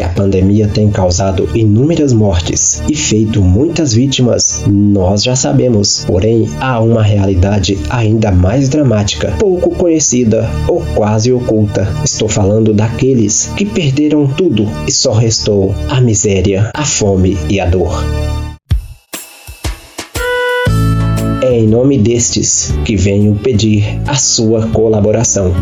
Que 0.00 0.04
a 0.04 0.08
pandemia 0.08 0.66
tem 0.66 0.90
causado 0.90 1.46
inúmeras 1.54 2.14
mortes 2.14 2.82
e 2.88 2.96
feito 2.96 3.42
muitas 3.42 3.92
vítimas, 3.92 4.64
nós 4.66 5.22
já 5.22 5.36
sabemos. 5.36 6.06
Porém, 6.06 6.48
há 6.58 6.80
uma 6.80 7.02
realidade 7.02 7.78
ainda 7.90 8.32
mais 8.32 8.70
dramática, 8.70 9.36
pouco 9.38 9.68
conhecida 9.68 10.48
ou 10.66 10.80
quase 10.94 11.30
oculta. 11.30 11.86
Estou 12.02 12.30
falando 12.30 12.72
daqueles 12.72 13.52
que 13.54 13.66
perderam 13.66 14.26
tudo 14.26 14.66
e 14.88 14.90
só 14.90 15.12
restou 15.12 15.74
a 15.90 16.00
miséria, 16.00 16.70
a 16.72 16.86
fome 16.86 17.36
e 17.50 17.60
a 17.60 17.66
dor. 17.66 18.02
Nome 21.70 21.96
destes 21.96 22.74
que 22.84 22.96
venho 22.96 23.36
pedir 23.36 23.84
a 24.06 24.16
sua 24.16 24.66
colaboração. 24.68 25.54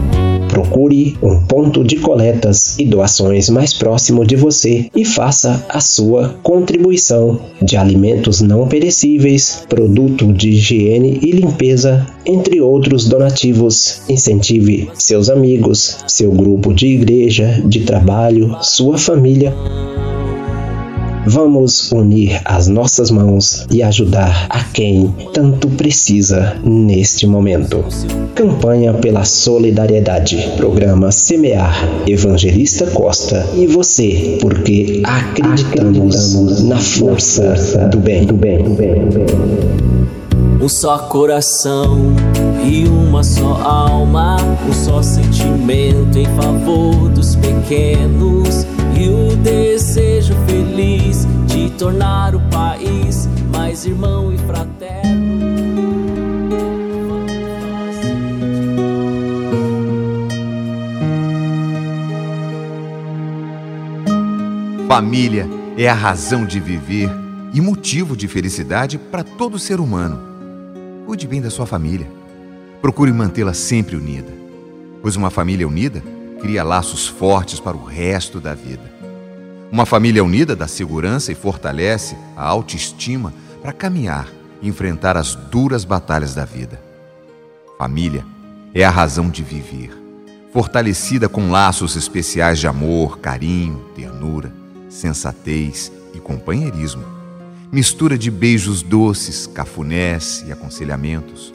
Procure 0.48 1.14
um 1.22 1.44
ponto 1.44 1.84
de 1.84 1.96
coletas 1.96 2.78
e 2.78 2.86
doações 2.86 3.50
mais 3.50 3.74
próximo 3.74 4.24
de 4.24 4.34
você 4.34 4.86
e 4.96 5.04
faça 5.04 5.64
a 5.68 5.80
sua 5.80 6.34
contribuição 6.42 7.38
de 7.60 7.76
alimentos 7.76 8.40
não 8.40 8.66
perecíveis, 8.66 9.64
produto 9.68 10.32
de 10.32 10.48
higiene 10.48 11.20
e 11.22 11.30
limpeza, 11.30 12.06
entre 12.24 12.60
outros 12.60 13.06
donativos. 13.06 14.00
Incentive 14.08 14.90
seus 14.94 15.28
amigos, 15.28 15.98
seu 16.06 16.32
grupo 16.32 16.72
de 16.72 16.86
igreja, 16.86 17.62
de 17.66 17.80
trabalho, 17.80 18.56
sua 18.62 18.96
família 18.96 19.54
Vamos 21.30 21.92
unir 21.92 22.40
as 22.42 22.68
nossas 22.68 23.10
mãos 23.10 23.66
e 23.70 23.82
ajudar 23.82 24.46
a 24.48 24.64
quem 24.64 25.14
tanto 25.34 25.68
precisa 25.68 26.56
neste 26.64 27.26
momento. 27.26 27.84
Campanha 28.34 28.94
pela 28.94 29.26
Solidariedade. 29.26 30.54
Programa 30.56 31.12
Semear. 31.12 31.86
Evangelista 32.06 32.86
Costa 32.86 33.46
e 33.54 33.66
você, 33.66 34.38
porque 34.40 35.02
acreditamos 35.04 36.64
na 36.64 36.78
força 36.78 37.52
do 37.90 37.98
bem. 37.98 38.24
Do 38.24 38.32
bem, 38.32 38.64
do 38.64 38.70
bem, 38.70 38.94
do 38.94 39.18
bem. 39.18 39.26
Um 40.62 40.68
só 40.68 40.96
coração 40.96 42.16
e 42.64 42.88
uma 42.88 43.22
só 43.22 43.52
alma, 43.62 44.38
um 44.66 44.72
só 44.72 45.02
sentimento 45.02 46.18
em 46.18 46.26
favor 46.36 47.10
dos 47.10 47.36
pequenos 47.36 48.66
desejo 49.42 50.34
feliz 50.46 51.26
de 51.46 51.70
tornar 51.70 52.34
o 52.34 52.40
país 52.50 53.28
mais 53.52 53.84
irmão 53.84 54.32
e 54.32 54.38
fraterno. 54.38 55.38
Família 64.88 65.46
é 65.76 65.88
a 65.88 65.94
razão 65.94 66.44
de 66.44 66.58
viver 66.58 67.10
e 67.52 67.60
motivo 67.60 68.16
de 68.16 68.26
felicidade 68.26 68.98
para 68.98 69.22
todo 69.22 69.58
ser 69.58 69.80
humano. 69.80 70.18
Cuide 71.06 71.26
bem 71.26 71.40
da 71.40 71.50
sua 71.50 71.66
família. 71.66 72.10
Procure 72.80 73.12
mantê-la 73.12 73.54
sempre 73.54 73.96
unida, 73.96 74.32
pois 75.02 75.14
uma 75.14 75.30
família 75.30 75.68
unida 75.68 76.02
cria 76.40 76.64
laços 76.64 77.06
fortes 77.06 77.60
para 77.60 77.76
o 77.76 77.84
resto 77.84 78.40
da 78.40 78.54
vida. 78.54 78.97
Uma 79.70 79.84
família 79.84 80.24
unida 80.24 80.56
dá 80.56 80.66
segurança 80.66 81.30
e 81.30 81.34
fortalece 81.34 82.16
a 82.34 82.42
autoestima 82.44 83.34
para 83.60 83.72
caminhar 83.72 84.26
e 84.62 84.68
enfrentar 84.68 85.16
as 85.16 85.34
duras 85.34 85.84
batalhas 85.84 86.34
da 86.34 86.44
vida. 86.44 86.80
Família 87.76 88.24
é 88.74 88.82
a 88.82 88.90
razão 88.90 89.28
de 89.28 89.42
viver, 89.42 89.90
fortalecida 90.52 91.28
com 91.28 91.50
laços 91.50 91.96
especiais 91.96 92.58
de 92.58 92.66
amor, 92.66 93.18
carinho, 93.18 93.84
ternura, 93.94 94.50
sensatez 94.88 95.92
e 96.14 96.18
companheirismo. 96.18 97.04
Mistura 97.70 98.16
de 98.16 98.30
beijos 98.30 98.82
doces, 98.82 99.46
cafunés 99.46 100.42
e 100.46 100.50
aconselhamentos, 100.50 101.52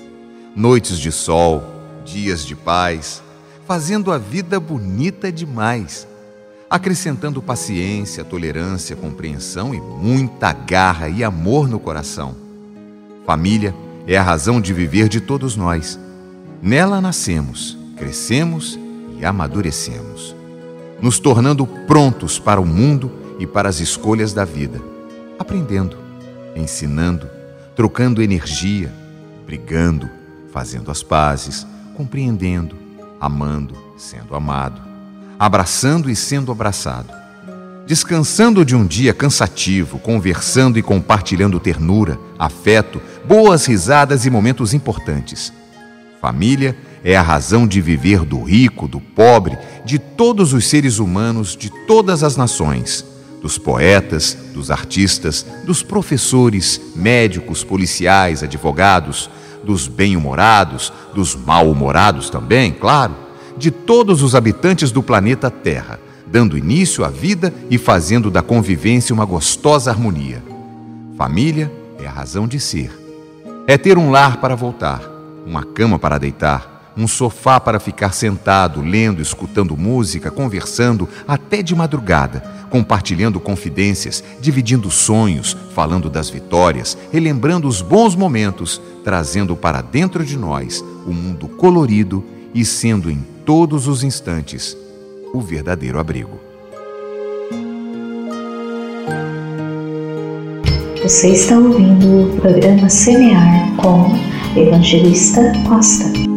noites 0.55 0.99
de 0.99 1.11
sol, 1.11 1.64
dias 2.05 2.45
de 2.45 2.55
paz, 2.55 3.24
fazendo 3.66 4.11
a 4.11 4.20
vida 4.20 4.59
bonita 4.59 5.32
demais, 5.32 6.07
acrescentando 6.74 7.39
paciência, 7.39 8.24
tolerância, 8.24 8.95
compreensão 8.95 9.76
e 9.76 9.80
muita 9.80 10.51
garra 10.51 11.07
e 11.07 11.24
amor 11.24 11.67
no 11.69 11.80
coração. 11.80 12.36
Família 13.28 13.76
é 14.07 14.17
a 14.17 14.24
razão 14.24 14.59
de 14.59 14.74
viver 14.74 15.07
de 15.07 15.21
todos 15.21 15.55
nós. 15.55 15.99
Nela 16.63 16.99
nascemos, 16.99 17.78
crescemos 17.95 18.80
e 19.19 19.24
amadurecemos, 19.24 20.36
nos 20.99 21.19
tornando 21.19 21.67
prontos 21.67 22.39
para 22.39 22.59
o 22.59 22.65
mundo 22.65 23.11
e 23.38 23.45
para 23.45 23.69
as 23.69 23.80
escolhas 23.80 24.34
da 24.34 24.43
vida, 24.43 24.82
aprendendo, 25.38 25.95
ensinando, 26.55 27.30
trocando 27.76 28.19
energia, 28.19 28.91
brigando, 29.45 30.09
fazendo 30.51 30.89
as 30.89 31.03
pazes, 31.03 31.67
compreendendo, 31.95 32.76
amando, 33.21 33.76
sendo 33.95 34.36
amado, 34.36 34.92
abraçando 35.38 36.09
e 36.09 36.15
sendo 36.15 36.51
abraçado, 36.51 37.13
descansando 37.86 38.63
de 38.63 38.75
um 38.75 38.86
dia 38.86 39.13
cansativo, 39.13 39.99
conversando 39.99 40.79
e 40.79 40.81
compartilhando 40.81 41.59
ternura, 41.59 42.19
afeto, 42.39 43.01
boas 43.25 43.65
risadas 43.65 44.25
e 44.25 44.29
momentos 44.29 44.73
importantes. 44.73 45.51
Família 46.21 46.77
é 47.03 47.17
a 47.17 47.21
razão 47.21 47.67
de 47.67 47.81
viver 47.81 48.23
do 48.23 48.41
rico, 48.41 48.88
do 48.88 48.99
pobre, 48.99 49.57
de 49.84 49.99
todos 49.99 50.53
os 50.53 50.67
seres 50.67 50.99
humanos, 50.99 51.55
de 51.55 51.69
todas 51.86 52.23
as 52.23 52.38
nações, 52.38 53.05
dos 53.41 53.57
poetas, 53.57 54.38
dos 54.53 54.71
artistas, 54.71 55.45
dos 55.65 55.84
professores, 55.84 56.79
médicos, 56.95 57.61
policiais, 57.61 58.41
advogados, 58.41 59.29
dos 59.65 59.88
bem-humorados, 59.88 60.93
dos 61.13 61.36
mal-humorados 61.36 62.29
também, 62.29 62.71
claro, 62.71 63.22
de 63.58 63.72
todos 63.72 64.22
os 64.22 64.36
habitantes 64.36 64.91
do 64.91 65.04
planeta 65.04 65.49
Terra, 65.49 65.99
dando 66.26 66.58
início 66.58 67.04
à 67.04 67.10
vida 67.10 67.54
e 67.70 67.78
fazendo 67.78 68.32
da 68.32 68.41
convivência 68.41 69.14
uma 69.14 69.26
gostosa 69.26 69.91
harmonia. 69.91 70.43
Família 71.18 71.72
é 71.99 72.08
a 72.08 72.12
razão 72.12 72.47
de 72.47 72.60
ser. 72.60 72.91
É 73.68 73.78
ter 73.78 73.97
um 73.97 74.12
lar 74.12 74.38
para 74.38 74.56
voltar, 74.56 75.01
uma 75.45 75.64
cama 75.64 75.97
para 75.99 76.18
deitar, 76.18 76.74
um 76.95 77.08
sofá 77.08 77.60
para 77.60 77.80
ficar 77.80 78.14
sentado, 78.14 78.82
lendo, 78.82 79.22
escutando 79.22 79.76
música, 79.76 80.30
conversando 80.30 81.08
até 81.28 81.62
de 81.62 81.76
madrugada, 81.76 82.43
compartilhando 82.70 83.39
confidências, 83.39 84.24
dividindo 84.39 84.89
sonhos, 84.91 85.56
falando 85.74 86.10
das 86.10 86.30
vitórias, 86.30 86.97
relembrando 87.12 87.68
os 87.68 87.82
bons 87.82 88.16
momentos, 88.16 88.82
trazendo 89.04 89.56
para 89.56 89.82
dentro 89.82 90.26
de 90.26 90.38
nós 90.38 90.84
o 91.06 91.10
um 91.10 91.14
mundo 91.14 91.47
colorido 91.47 92.24
e 92.54 92.64
sendo 92.64 93.10
em 93.10 93.32
todos 93.45 93.87
os 93.87 94.03
instantes 94.03 94.77
o 95.33 95.41
verdadeiro 95.41 95.99
abrigo. 95.99 96.39
Você 101.01 101.29
está 101.29 101.57
ouvindo 101.57 102.35
o 102.35 102.39
programa 102.39 102.87
Semear 102.87 103.75
com 103.75 104.15
Evangelista 104.57 105.41
Costa. 105.67 106.32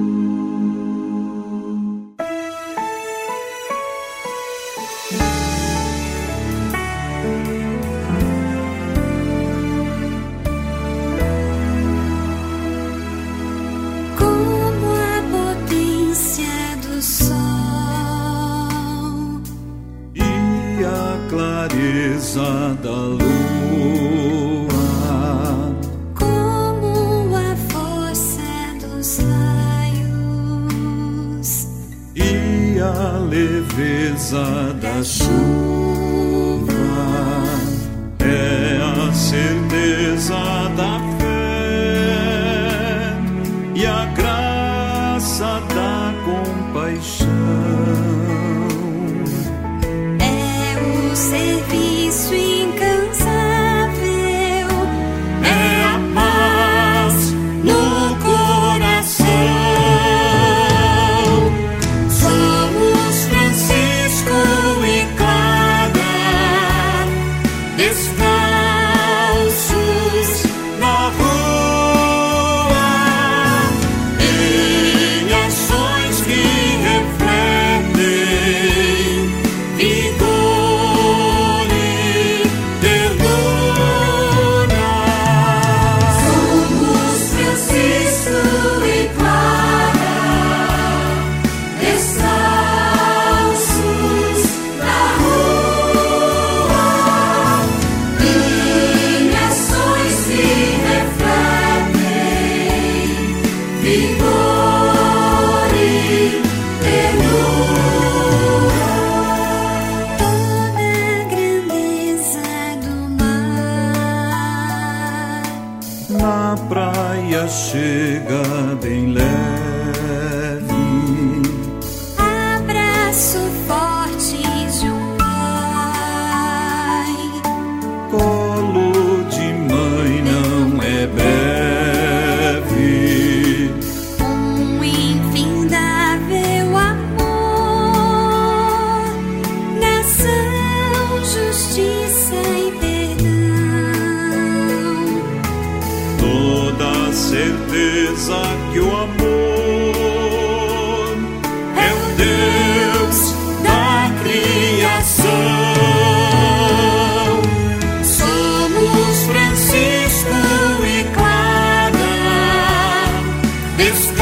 Descalços 163.77 164.16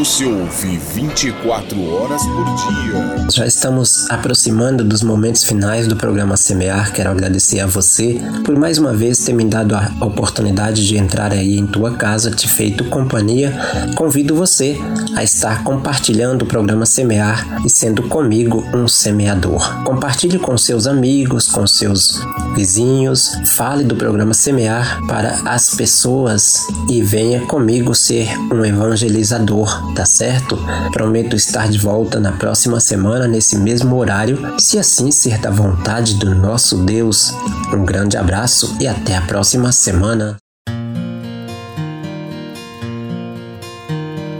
Você 0.00 0.24
ouve 0.24 0.78
24 0.94 1.94
horas 1.94 2.22
por 2.24 2.44
dia. 2.44 3.28
Já 3.30 3.46
estamos 3.46 4.10
aproximando 4.10 4.82
dos 4.82 5.02
momentos 5.02 5.44
finais 5.44 5.86
do 5.86 5.94
programa 5.94 6.38
Semear. 6.38 6.90
Quero 6.90 7.10
agradecer 7.10 7.60
a 7.60 7.66
você 7.66 8.18
por 8.42 8.58
mais 8.58 8.78
uma 8.78 8.94
vez 8.94 9.18
ter 9.18 9.34
me 9.34 9.44
dado 9.44 9.76
a 9.76 9.92
oportunidade 10.00 10.86
de 10.86 10.96
entrar 10.96 11.32
aí 11.32 11.58
em 11.58 11.66
tua 11.66 11.96
casa, 11.96 12.30
te 12.30 12.48
feito 12.48 12.84
companhia. 12.84 13.52
Convido 13.94 14.34
você 14.34 14.78
a 15.14 15.22
estar 15.22 15.62
compartilhando 15.64 16.46
o 16.46 16.46
programa 16.46 16.86
Semear 16.86 17.60
e 17.66 17.68
sendo 17.68 18.04
comigo 18.04 18.64
um 18.74 18.88
semeador. 18.88 19.82
Compartilhe 19.84 20.38
com 20.38 20.56
seus 20.56 20.86
amigos, 20.86 21.46
com 21.46 21.66
seus 21.66 22.24
vizinhos, 22.54 23.38
fale 23.54 23.84
do 23.84 23.94
programa 23.94 24.32
Semear 24.32 24.98
para 25.06 25.42
as 25.44 25.74
pessoas 25.74 26.66
e 26.88 27.02
venha 27.02 27.42
comigo 27.42 27.94
ser 27.94 28.28
um 28.50 28.64
evangelizador, 28.64 29.89
tá 29.94 30.04
certo? 30.04 30.58
Prometo 30.92 31.36
estar 31.36 31.68
de 31.68 31.78
volta 31.78 32.20
na 32.20 32.32
próxima 32.32 32.80
semana 32.80 33.26
nesse 33.26 33.56
mesmo 33.56 33.96
horário, 33.96 34.38
se 34.58 34.78
assim 34.78 35.10
ser 35.10 35.38
da 35.38 35.50
vontade 35.50 36.14
do 36.14 36.34
nosso 36.34 36.78
Deus. 36.84 37.32
Um 37.72 37.84
grande 37.84 38.16
abraço 38.16 38.76
e 38.80 38.86
até 38.86 39.16
a 39.16 39.22
próxima 39.22 39.72
semana. 39.72 40.36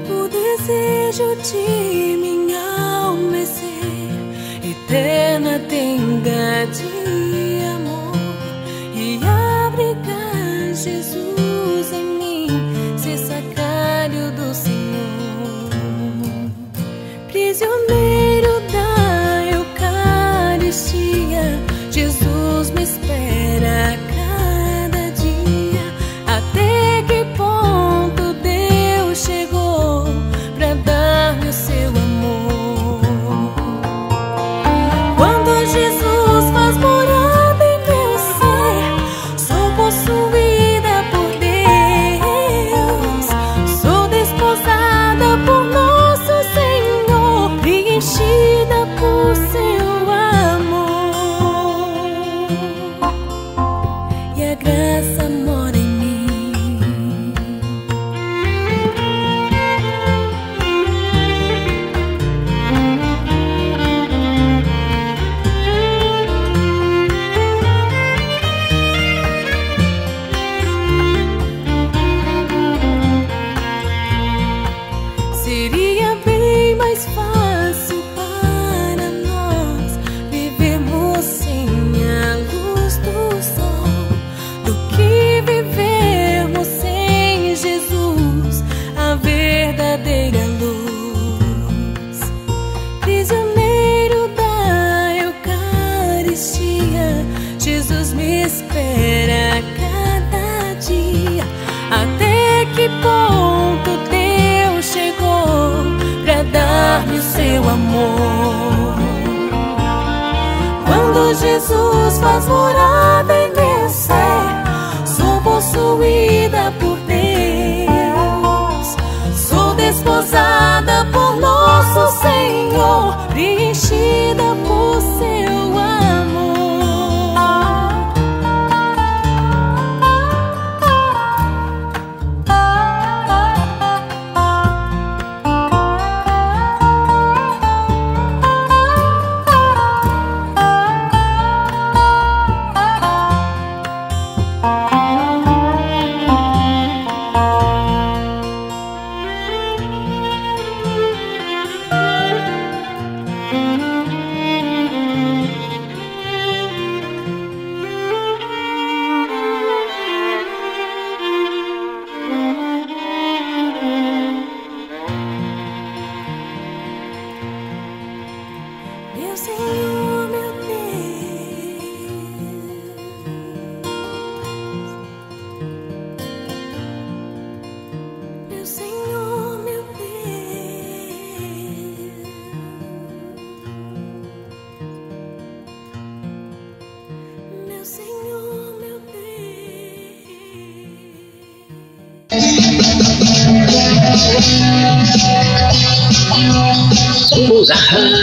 O 0.09 0.29
desejo 0.29 1.37
de 1.43 2.17
minha 2.17 2.61
alma 3.03 3.37
é 3.37 3.47
ser 3.47 4.71
eterna 4.71 5.61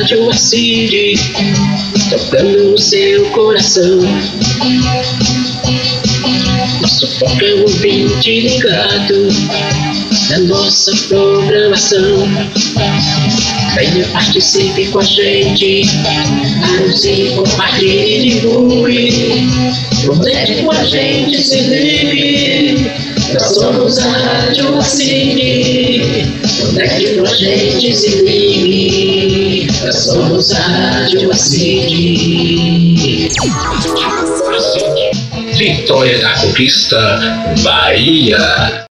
Rádio 0.08 0.30
Acide, 0.30 1.16
tocando 2.10 2.74
o 2.74 2.78
seu 2.78 3.26
coração. 3.32 3.99
Nosso 6.80 7.20
foco 7.20 7.43
é 7.43 7.55
o 7.55 7.62
ouvinte 7.64 8.39
ligado 8.39 9.28
na 10.30 10.39
nossa 10.39 10.95
programação. 11.10 12.26
Venha, 13.76 14.08
participe 14.14 14.88
com 14.88 14.99
a 14.99 15.03
gente, 15.03 15.82
anuncie, 16.64 17.32
compartilhe 17.36 18.16
e 18.16 18.30
divulgue. 18.30 19.49
Conecte 20.05 20.64
com 20.64 20.72
a 20.72 20.84
gente, 20.86 21.43
se 21.43 21.60
ligue. 21.60 22.91
Nós 23.34 23.55
somos 23.55 23.99
a 23.99 24.10
Rádio 24.10 24.78
Acide. 24.78 26.26
Conecte 26.62 27.16
com 27.16 27.26
a 27.26 27.34
gente, 27.34 27.93
se 27.93 28.22
ligue. 28.22 29.46
Nós 29.88 29.95
somos 30.03 30.51
Rádio 30.51 31.31
Acide. 31.31 33.29
Vitória 35.57 36.19
da 36.19 36.33
Conquista, 36.41 36.99
Bahia. 37.63 38.85